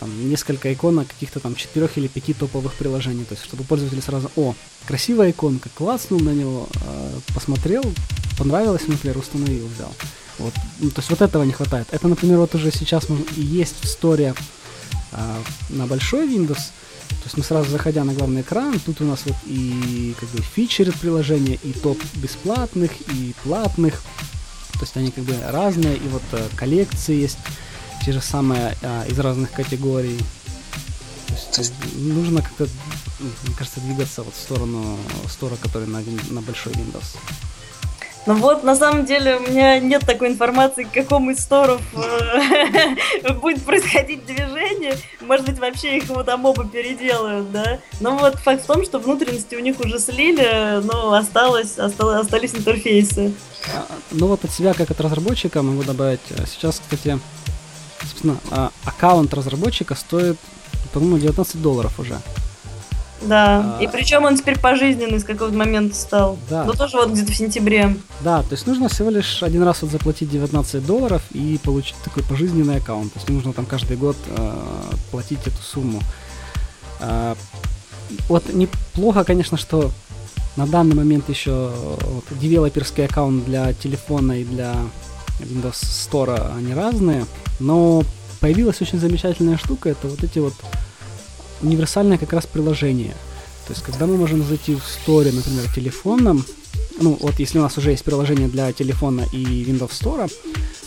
[0.00, 3.26] там несколько иконок каких-то там четырех или пяти топовых приложений.
[3.28, 4.54] То есть, чтобы пользователь сразу, о,
[4.86, 7.84] красивая иконка, класснул на него, э, посмотрел,
[8.38, 9.92] понравилось, например, установил, взял.
[10.38, 10.54] Вот.
[10.78, 11.86] Ну, то есть вот этого не хватает.
[11.90, 13.06] Это, например, вот уже сейчас
[13.36, 14.34] и есть в сторе
[15.12, 16.72] э, на большой Windows.
[17.08, 20.42] То есть мы сразу заходя на главный экран, тут у нас вот и как бы
[20.42, 24.02] фичеры приложения, и топ бесплатных, и платных.
[24.80, 27.36] То есть они как бы разные, и вот э, коллекции есть,
[28.02, 30.18] те же самые э, из разных категорий.
[31.52, 32.66] То есть, нужно как-то,
[33.18, 34.96] мне кажется, двигаться вот в сторону
[35.28, 37.18] стора, который на, на большой Windows.
[38.26, 43.32] Ну вот, на самом деле, у меня нет такой информации, к какому из сторов э,
[43.40, 44.96] будет происходить движение.
[45.22, 47.78] Может быть, вообще их вот амобы переделают, да?
[48.00, 52.54] Но вот факт в том, что внутренности у них уже слили, но осталось, осталось остались
[52.54, 53.32] интерфейсы.
[53.74, 56.20] А, ну вот от себя, как от разработчика, могу добавить.
[56.30, 57.18] Э, сейчас, кстати,
[58.02, 60.36] собственно, а, аккаунт разработчика стоит,
[60.92, 62.20] по-моему, 19 долларов уже.
[63.22, 63.82] Да, а...
[63.82, 66.38] и причем он теперь пожизненный с какого-то момента стал.
[66.48, 66.64] Да.
[66.64, 67.96] Ну тоже вот где-то в сентябре.
[68.20, 72.22] Да, то есть нужно всего лишь один раз вот заплатить 19 долларов и получить такой
[72.22, 73.12] пожизненный аккаунт.
[73.12, 74.52] То есть не нужно там каждый год э,
[75.10, 76.00] платить эту сумму.
[77.00, 77.34] Э,
[78.28, 79.90] вот неплохо, конечно, что
[80.56, 84.74] на данный момент еще вот, девелоперский аккаунт для телефона и для
[85.40, 87.26] Windows Store они разные,
[87.60, 88.02] но
[88.40, 90.54] появилась очень замечательная штука, это вот эти вот
[91.62, 93.14] универсальное как раз приложение.
[93.66, 96.44] То есть, когда мы можем зайти в Store, например, телефонном,
[97.00, 100.30] ну, вот если у нас уже есть приложение для телефона и Windows Store,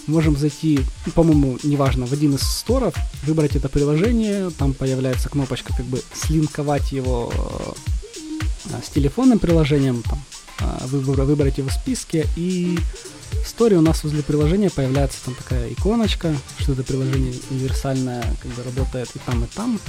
[0.08, 0.80] можем зайти,
[1.16, 2.94] по-моему, неважно, в один из сторов,
[3.24, 10.22] выбрать это приложение, там появляется кнопочка как бы слинковать его э, с телефонным приложением, там,
[10.60, 12.78] э, выбор, выбрать его в списке, и
[13.44, 18.52] в сторе у нас возле приложения появляется там такая иконочка, что это приложение универсальное, как
[18.52, 19.80] бы работает и там, и там,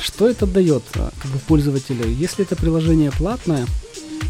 [0.00, 2.08] что это дает а, как бы, пользователю?
[2.08, 3.66] Если это приложение платное,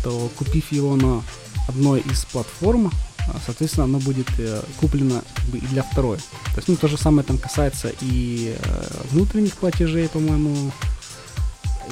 [0.03, 1.23] то купив его на
[1.69, 2.91] одной из платформ,
[3.29, 6.17] а, соответственно, оно будет э, куплено как бы, и для второй.
[6.17, 10.73] То есть, ну, то же самое там касается и э, внутренних платежей, по-моему,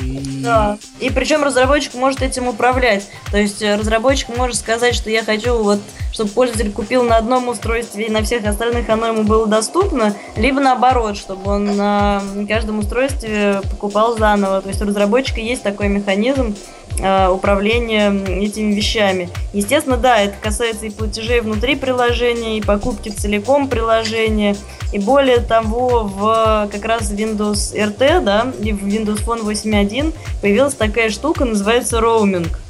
[0.01, 0.41] и...
[0.43, 0.79] Да.
[1.01, 3.09] И причем разработчик может этим управлять.
[3.31, 5.81] То есть э, разработчик может сказать, что я хочу, вот,
[6.17, 10.63] чтобы пользователь купил на одном устройстве и на всех остальных оно ему было доступно, либо
[10.63, 14.63] наоборот, чтобы он на каждом устройстве покупал заново.
[14.63, 16.55] То есть у разработчика есть такой механизм,
[16.99, 18.11] Э, управления
[18.43, 19.29] этими вещами.
[19.53, 24.57] Естественно, да, это касается и платежей внутри приложения, и покупки целиком приложения,
[24.95, 30.75] и более того, в как раз Windows RT, да, и в Windows Phone 8.1 появилась
[30.75, 32.61] такая штука, называется роуминг.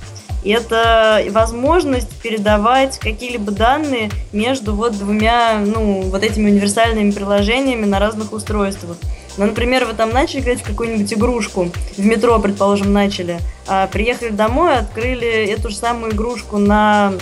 [0.46, 7.98] И это возможность передавать какие-либо данные между вот двумя, ну, вот этими универсальными приложениями на
[7.98, 8.96] разных устройствах.
[9.38, 14.28] Ну, например, вы там начали играть в какую-нибудь игрушку, в метро, предположим, начали, а приехали
[14.28, 17.14] домой, открыли эту же самую игрушку на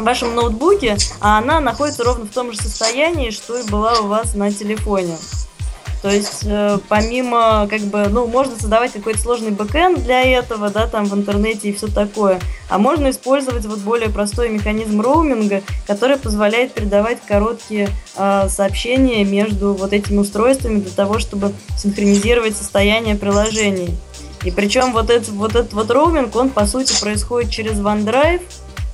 [0.00, 4.34] вашем ноутбуке, а она находится ровно в том же состоянии, что и была у вас
[4.34, 5.16] на телефоне.
[6.02, 10.86] То есть, э, помимо, как бы, ну, можно создавать какой-то сложный бэкэнд для этого, да,
[10.86, 12.40] там в интернете и все такое.
[12.68, 19.74] А можно использовать вот более простой механизм роуминга, который позволяет передавать короткие э, сообщения между
[19.74, 23.96] вот этими устройствами для того, чтобы синхронизировать состояние приложений.
[24.44, 28.42] И причем вот этот вот этот вот роуминг, он по сути происходит через OneDrive,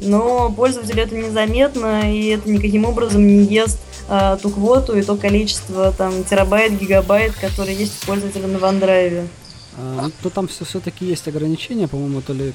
[0.01, 3.79] но пользователю это незаметно, и это никаким образом не ест
[4.09, 9.29] э, ту квоту и то количество там терабайт, гигабайт, которые есть у пользователя на OneDrive.
[9.77, 12.53] А, ну, то там все, все-таки есть ограничения, по-моему, то ли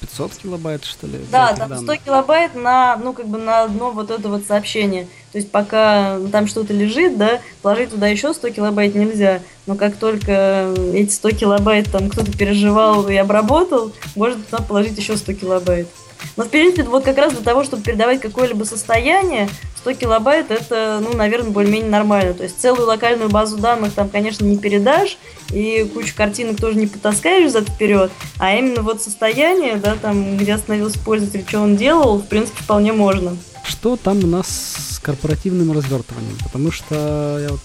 [0.00, 1.20] 500 килобайт, что ли?
[1.30, 5.04] Да, там 100 килобайт на, ну, как бы на одно вот это вот сообщение.
[5.04, 9.40] То То есть пока там что-то лежит, да, положить туда еще 100 килобайт нельзя.
[9.66, 15.16] Но как только эти 100 килобайт там кто-то переживал и обработал, можно туда положить еще
[15.16, 15.88] 100 килобайт.
[16.36, 19.48] Но, в принципе, вот как раз для того, чтобы передавать какое-либо состояние,
[19.78, 22.34] 100 килобайт это, ну, наверное, более-менее нормально.
[22.34, 25.16] То есть целую локальную базу данных там, конечно, не передашь,
[25.50, 30.54] и кучу картинок тоже не потаскаешь зад вперед, а именно вот состояние, да, там, где
[30.54, 33.36] остановился пользователь, что он делал, в принципе, вполне можно.
[33.64, 36.36] Что там у нас с корпоративным развертыванием?
[36.42, 37.60] Потому что я вот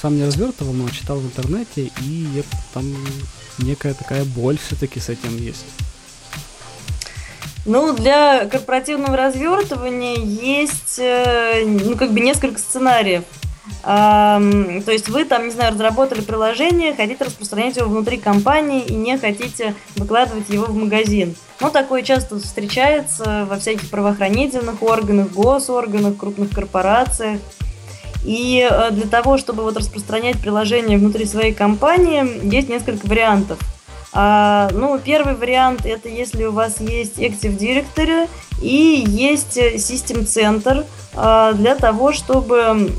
[0.00, 2.84] сам не развертывал, но читал в интернете, и это, там
[3.58, 5.64] некая такая боль все-таки с этим есть.
[7.64, 13.22] Ну, для корпоративного развертывания есть, э, ну, как бы несколько сценариев.
[13.84, 14.40] То
[14.88, 19.74] есть вы там, не знаю, разработали приложение, хотите распространять его внутри компании и не хотите
[19.96, 21.36] выкладывать его в магазин.
[21.60, 27.38] Ну, такое часто встречается во всяких правоохранительных органах, госорганах, крупных корпорациях.
[28.24, 33.58] И э, для того, чтобы вот распространять приложение внутри своей компании, есть несколько вариантов.
[34.14, 38.28] А, ну, первый вариант это если у вас есть Active Directory
[38.60, 40.84] и есть System Center
[41.14, 42.92] а, для того, чтобы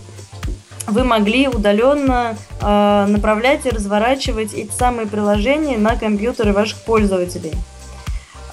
[0.88, 7.54] вы могли удаленно а, направлять и разворачивать эти самые приложения на компьютеры ваших пользователей.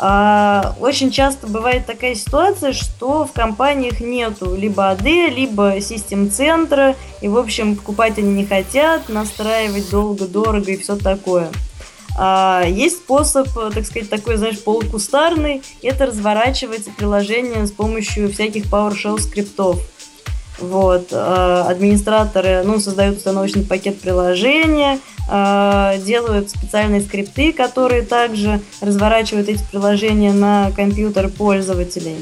[0.03, 7.29] А, очень часто бывает такая ситуация, что в компаниях нету либо AD, либо систем-центра, и,
[7.29, 11.51] в общем, покупать они не хотят, настраивать долго, дорого и все такое.
[12.19, 19.19] А, есть способ, так сказать, такой, знаешь, полукустарный, это разворачивать приложение с помощью всяких PowerShell
[19.21, 19.81] скриптов.
[20.59, 24.99] Вот, э, администраторы, ну, создают установочный пакет приложения,
[25.31, 32.17] э, делают специальные скрипты, которые также разворачивают эти приложения на компьютер пользователей.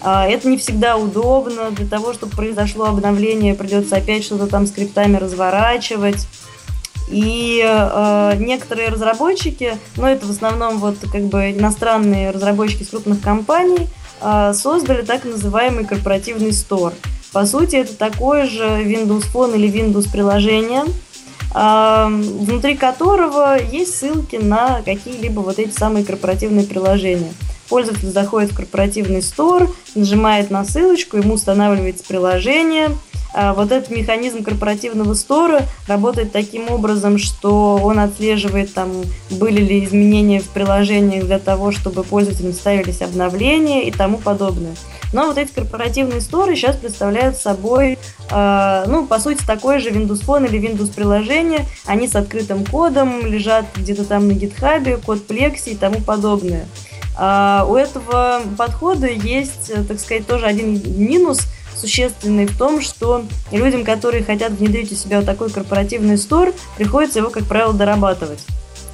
[0.00, 1.70] А, это не всегда удобно.
[1.70, 6.26] Для того, чтобы произошло обновление, придется опять что-то там скриптами разворачивать.
[7.12, 13.20] И э, некоторые разработчики, ну это в основном вот как бы иностранные разработчики с крупных
[13.20, 13.88] компаний,
[14.22, 16.94] э, создали так называемый корпоративный стор.
[17.32, 20.84] По сути, это такое же Windows Phone или Windows приложение,
[21.54, 27.34] э, внутри которого есть ссылки на какие-либо вот эти самые корпоративные приложения.
[27.68, 32.88] Пользователь заходит в корпоративный стор, нажимает на ссылочку, ему устанавливается приложение–
[33.34, 38.90] вот этот механизм корпоративного стора работает таким образом, что он отслеживает, там,
[39.30, 44.74] были ли изменения в приложениях для того, чтобы пользователям ставились обновления и тому подобное.
[45.12, 47.98] Но вот эти корпоративные сторы сейчас представляют собой,
[48.30, 51.66] э, ну, по сути, такое же Windows Phone или Windows приложение.
[51.84, 56.66] Они с открытым кодом, лежат где-то там на гитхабе, код Plexi и тому подобное.
[57.18, 61.40] Э, у этого подхода есть, так сказать, тоже один минус–
[61.82, 67.18] существенный в том, что людям, которые хотят внедрить у себя вот такой корпоративный стор, приходится
[67.18, 68.38] его, как правило, дорабатывать.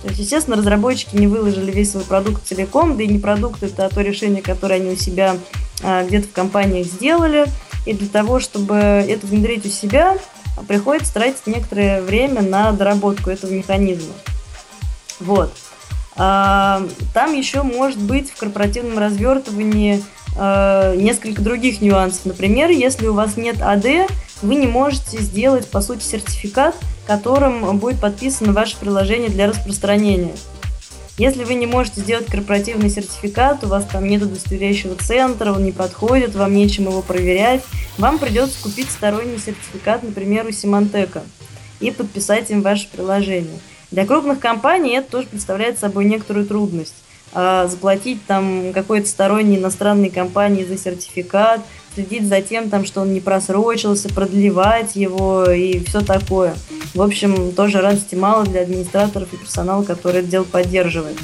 [0.02, 3.86] То есть, естественно, разработчики не выложили весь свой продукт целиком, да и не продукт это
[3.86, 5.36] а то решение, которое они у себя
[5.82, 7.46] а, где-то в компаниях сделали.
[7.84, 10.16] И для того, чтобы это внедрить у себя,
[10.66, 14.14] приходится тратить некоторое время на доработку этого механизма.
[15.20, 15.52] Вот.
[16.16, 16.82] А,
[17.12, 20.02] там еще может быть в корпоративном развертывании
[20.38, 22.26] э, несколько других нюансов.
[22.26, 24.10] Например, если у вас нет AD,
[24.42, 26.76] вы не можете сделать, по сути, сертификат,
[27.06, 30.34] которым будет подписано ваше приложение для распространения.
[31.18, 35.72] Если вы не можете сделать корпоративный сертификат, у вас там нет удостоверяющего центра, он не
[35.72, 37.62] подходит, вам нечем его проверять,
[37.98, 41.24] вам придется купить сторонний сертификат, например, у Симантека,
[41.80, 43.58] и подписать им ваше приложение.
[43.90, 46.94] Для крупных компаний это тоже представляет собой некоторую трудность
[47.32, 51.60] а, заплатить там какой-то сторонней иностранной компании за сертификат,
[51.94, 56.54] следить за тем, там, что он не просрочился, продлевать его и все такое.
[56.94, 61.18] В общем, тоже радости мало для администраторов и персонала, который это дело поддерживает.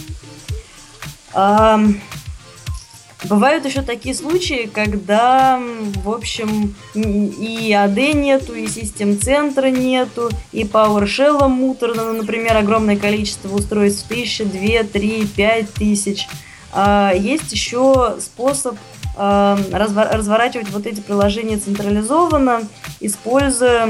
[3.28, 5.58] Бывают еще такие случаи, когда,
[6.02, 13.54] в общем, и AD нету, и систем-центра нету, и PowerShell муторно, ну, например, огромное количество
[13.54, 16.28] устройств, тысяча, две, три, пять тысяч.
[16.70, 18.76] А, есть еще способ
[19.16, 22.62] а, разворачивать вот эти приложения централизованно,
[23.00, 23.88] используя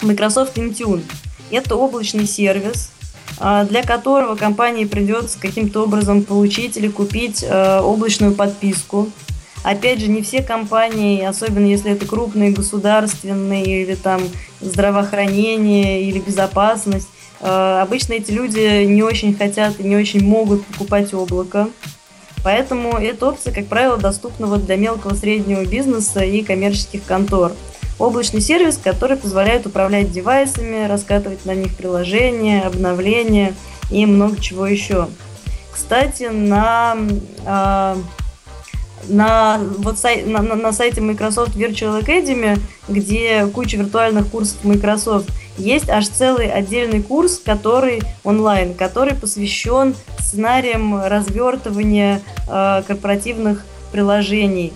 [0.00, 1.02] Microsoft Intune.
[1.50, 2.92] Это облачный сервис,
[3.38, 9.08] для которого компании придется каким-то образом получить или купить э, облачную подписку.
[9.64, 14.20] Опять же, не все компании, особенно если это крупные государственные или там
[14.60, 17.08] здравоохранение или безопасность,
[17.40, 21.68] э, обычно эти люди не очень хотят и не очень могут покупать облако.
[22.42, 27.52] Поэтому эта опция, как правило, доступна вот для мелкого среднего бизнеса и коммерческих контор.
[28.02, 33.54] Облачный сервис, который позволяет управлять девайсами, раскатывать на них приложения, обновления
[33.92, 35.08] и много чего еще.
[35.72, 36.96] Кстати, на,
[37.46, 37.96] э,
[39.06, 45.88] на, вот сай, на, на сайте Microsoft Virtual Academy, где куча виртуальных курсов Microsoft, есть
[45.88, 54.72] аж целый отдельный курс, который онлайн, который посвящен сценариям развертывания э, корпоративных приложений.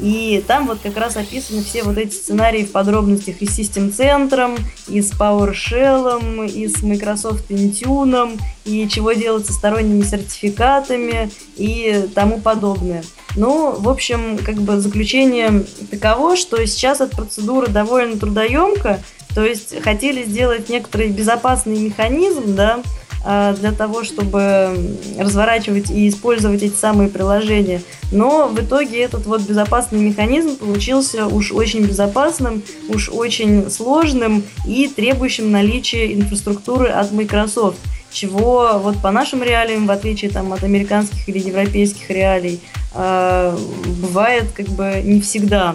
[0.00, 4.56] И там вот как раз описаны все вот эти сценарии в подробностях и с систем-центром,
[4.86, 12.40] и с PowerShell, и с Microsoft Intune, и чего делать со сторонними сертификатами и тому
[12.40, 13.02] подобное.
[13.36, 19.00] Ну, в общем, как бы заключение таково, что сейчас эта процедура довольно трудоемка,
[19.34, 22.82] то есть хотели сделать некоторый безопасный механизм, да,
[23.24, 27.82] для того, чтобы разворачивать и использовать эти самые приложения.
[28.12, 34.88] Но в итоге этот вот безопасный механизм получился уж очень безопасным, уж очень сложным и
[34.88, 37.78] требующим наличия инфраструктуры от Microsoft
[38.10, 42.60] чего вот по нашим реалиям, в отличие там, от американских или европейских реалий,
[42.94, 43.56] э,
[44.02, 45.74] бывает как бы не всегда.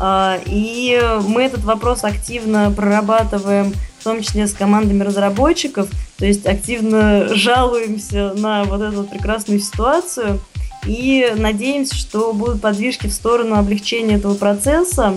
[0.00, 5.88] Э, и мы этот вопрос активно прорабатываем в том числе с командами разработчиков,
[6.18, 10.40] то есть активно жалуемся на вот эту вот прекрасную ситуацию
[10.86, 15.16] и надеемся, что будут подвижки в сторону облегчения этого процесса,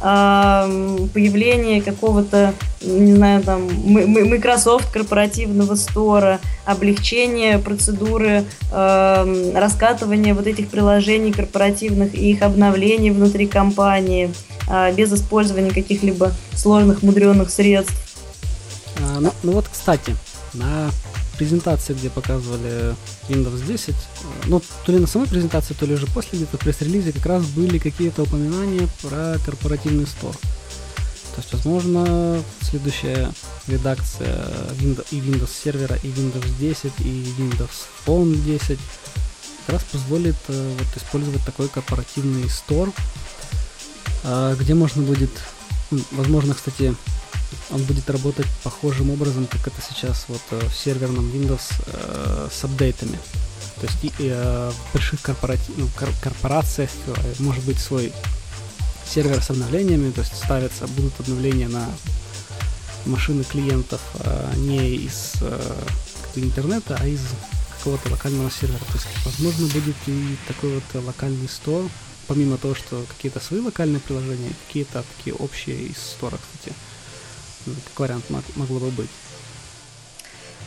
[0.00, 12.14] появление какого-то, не знаю, там, Microsoft корпоративного стора, облегчение процедуры раскатывания вот этих приложений корпоративных
[12.14, 14.32] и их обновлений внутри компании
[14.68, 18.09] а, без использования каких-либо сложных мудреных средств.
[19.02, 20.16] А, ну, ну вот, кстати,
[20.54, 20.90] на
[21.38, 22.94] презентации, где показывали
[23.28, 23.94] Windows 10, э,
[24.46, 27.44] ну, то ли на самой презентации, то ли уже после где-то в пресс-релизе как раз
[27.46, 30.34] были какие-то упоминания про корпоративный стор.
[31.34, 33.32] То есть, возможно, следующая
[33.68, 34.44] редакция
[34.80, 37.70] Windows, и Windows сервера, и Windows 10, и Windows
[38.04, 38.78] Phone 10
[39.66, 42.92] как раз позволит э, вот, использовать такой корпоративный стор,
[44.24, 45.30] э, где можно будет,
[46.10, 46.94] возможно, кстати,
[47.70, 52.64] он будет работать похожим образом, как это сейчас вот э, в серверном Windows э, с
[52.64, 53.18] апдейтами.
[53.80, 55.72] То есть и, э, в больших корпорати...
[55.76, 58.12] ну, кор- корпорациях э, может быть свой
[59.06, 61.88] сервер с обновлениями, то есть ставятся, будут обновления на
[63.06, 65.84] машины клиентов э, не из э,
[66.36, 67.20] интернета, а из
[67.78, 68.84] какого-то локального сервера.
[68.84, 71.88] То есть, возможно, будет и такой вот локальный стор,
[72.26, 76.76] помимо того, что какие-то свои локальные приложения, какие-то такие общие из стора, кстати
[77.64, 78.24] как вариант
[78.56, 79.10] могло бы быть.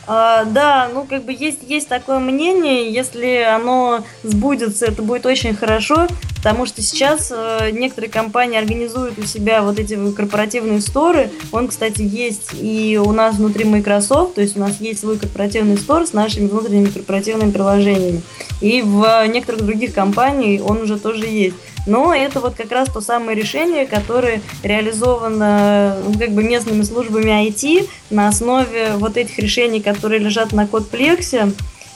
[0.06, 5.54] А, да, ну как бы есть, есть такое мнение, если оно сбудется, это будет очень
[5.54, 11.30] хорошо, потому что сейчас э, некоторые компании организуют у себя вот эти корпоративные сторы.
[11.52, 15.78] Он, кстати, есть и у нас внутри Microsoft, то есть у нас есть свой корпоративный
[15.78, 18.20] стор с нашими внутренними корпоративными приложениями.
[18.60, 21.56] И в некоторых других компаниях он уже тоже есть.
[21.86, 27.48] Но это вот как раз то самое решение, которое реализовано ну, как бы местными службами
[27.48, 31.52] IT на основе вот этих решений, которые лежат на кодплексе.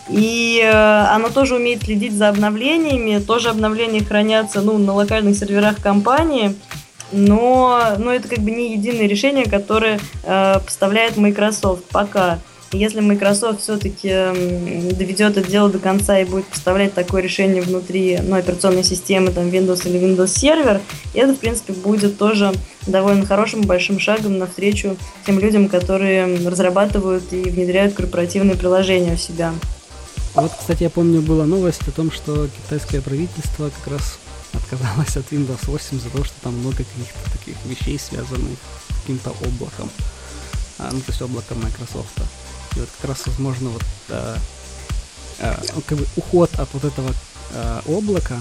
[0.09, 3.22] И э, оно тоже умеет следить за обновлениями.
[3.22, 6.55] Тоже обновления хранятся ну, на локальных серверах компании.
[7.12, 12.39] Но, но это как бы не единое решение, которое э, поставляет Microsoft пока.
[12.73, 14.09] Если Microsoft все-таки
[14.95, 19.49] доведет это дело до конца и будет поставлять такое решение внутри ну, операционной системы, там,
[19.49, 20.81] Windows или Windows Server,
[21.14, 22.53] это, в принципе, будет тоже
[22.87, 29.55] довольно хорошим большим шагом навстречу тем людям, которые разрабатывают и внедряют корпоративные приложения у себя.
[30.35, 34.19] Вот, кстати, я помню, была новость о том, что китайское правительство как раз
[34.53, 38.59] отказалось от Windows 8 за то, что там много каких-то таких вещей, связанных
[38.91, 39.91] с каким-то облаком.
[40.79, 42.12] А, ну, то есть облаком Microsoft.
[42.79, 44.37] И вот как раз, возможно, вот э,
[45.41, 45.55] э,
[45.87, 47.12] как бы уход от вот этого
[47.51, 48.41] э, облака,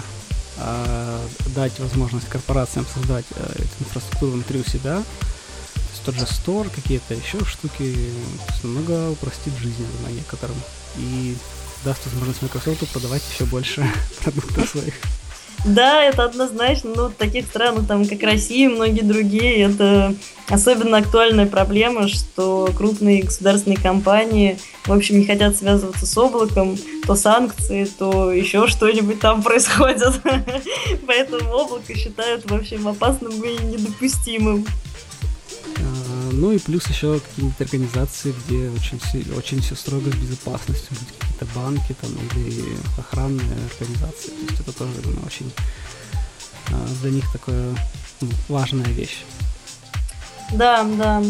[0.57, 5.03] э, дать возможность корпорациям создать э, эту инфраструктуру внутри у себя,
[6.07, 8.13] тот же Store, какие-то еще штуки,
[8.63, 10.55] намного упростит жизнь на некоторым.
[10.95, 11.35] И
[11.83, 13.85] даст возможность Microsoft продавать еще больше
[14.23, 14.93] продуктов своих.
[15.65, 16.91] Да, это однозначно.
[16.95, 20.13] Ну, в таких странах, там, как Россия и многие другие, это
[20.49, 27.15] особенно актуальная проблема, что крупные государственные компании, в общем, не хотят связываться с облаком, то
[27.15, 30.21] санкции, то еще что-нибудь там происходит.
[31.05, 34.65] Поэтому облако считают, в общем, опасным и недопустимым.
[36.27, 38.99] А, ну и плюс еще какие-нибудь организации, где очень,
[39.33, 42.63] очень все строго с безопасностью, какие-то банки там или
[42.97, 44.29] охранные организации.
[44.29, 45.51] То есть это тоже ну, очень
[46.71, 47.75] а, для них такая
[48.21, 49.23] ну, важная вещь.
[50.53, 51.23] Да, да.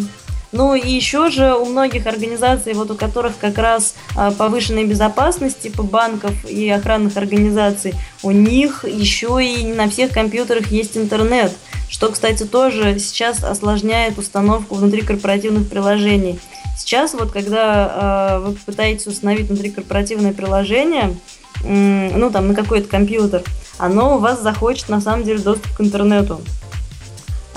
[0.51, 5.59] Ну и еще же у многих организаций, вот у которых как раз а, повышенная безопасность,
[5.59, 7.93] типа банков и охранных организаций,
[8.23, 11.51] у них еще и на всех компьютерах есть интернет,
[11.89, 16.39] что, кстати, тоже сейчас осложняет установку внутри корпоративных приложений.
[16.77, 21.15] Сейчас вот, когда э, вы пытаетесь установить внутрикорпоративное приложение,
[21.63, 23.43] э, ну там на какой-то компьютер,
[23.77, 26.39] оно у вас захочет на самом деле доступ к интернету.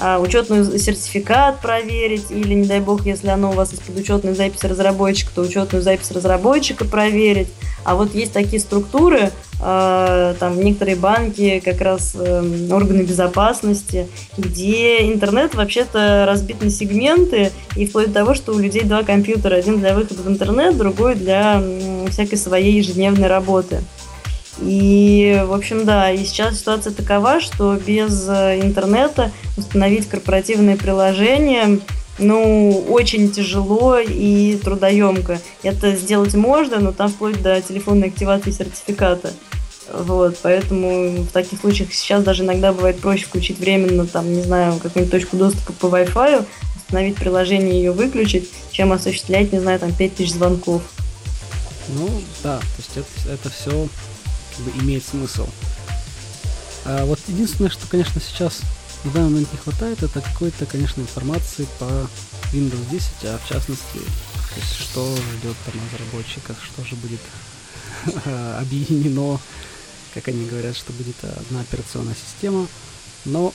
[0.03, 4.65] А, учетный сертификат проверить, или, не дай бог, если оно у вас из-под учетной записи
[4.65, 7.49] разработчика, то учетную запись разработчика проверить.
[7.85, 9.31] А вот есть такие структуры,
[9.63, 17.53] э, там некоторые банки, как раз э, органы безопасности, где интернет вообще-то разбит на сегменты,
[17.77, 21.15] и вплоть до того, что у людей два компьютера, один для выхода в интернет, другой
[21.15, 21.63] для
[22.11, 23.83] всякой своей ежедневной работы.
[24.59, 31.81] И, в общем, да, и сейчас ситуация такова, что без э, интернета установить корпоративное приложение
[32.19, 35.41] ну, очень тяжело и трудоемко.
[35.63, 39.33] Это сделать можно, но там вплоть до телефонной активации сертификата.
[39.93, 44.75] Вот, поэтому в таких случаях сейчас даже иногда бывает проще включить временно, там, не знаю,
[44.75, 46.47] какую-нибудь точку доступа по Wi-Fi,
[46.77, 50.83] установить приложение и ее выключить, чем осуществлять, не знаю, там, 5000 звонков.
[51.89, 52.09] Ну,
[52.45, 53.89] да, то есть это, это все
[54.61, 55.49] как бы имеет смысл.
[56.85, 58.61] А вот единственное, что, конечно, сейчас
[59.05, 62.09] в данный момент не хватает, это какой-то, конечно, информации по
[62.53, 67.21] Windows 10, а в частности, то есть что ждет там разработчиков, что же будет
[68.59, 69.39] объединено,
[70.15, 72.67] как они говорят, что будет одна операционная система.
[73.25, 73.55] Но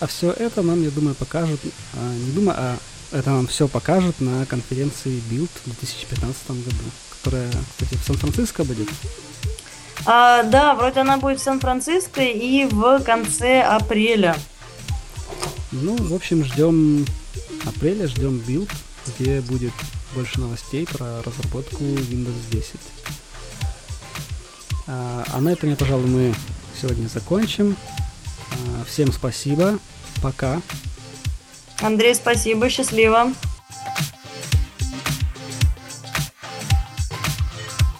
[0.00, 1.60] а все это нам, я думаю, покажут,
[1.94, 2.78] а, не думаю, а
[3.10, 8.88] это нам все покажут на конференции Build в 2015 году, которая, кстати, в Сан-Франциско будет.
[10.04, 14.36] А, да, вроде она будет в Сан-Франциско и в конце апреля.
[15.70, 17.06] Ну, в общем, ждем
[17.64, 18.68] апреля, ждем Build,
[19.06, 19.72] где будет
[20.14, 22.74] больше новостей про разработку Windows 10.
[24.88, 26.34] А, а на этом, я, пожалуй, мы
[26.80, 27.76] сегодня закончим.
[28.50, 29.78] А, всем спасибо.
[30.22, 30.60] Пока.
[31.80, 32.68] Андрей, спасибо.
[32.68, 33.32] Счастливо.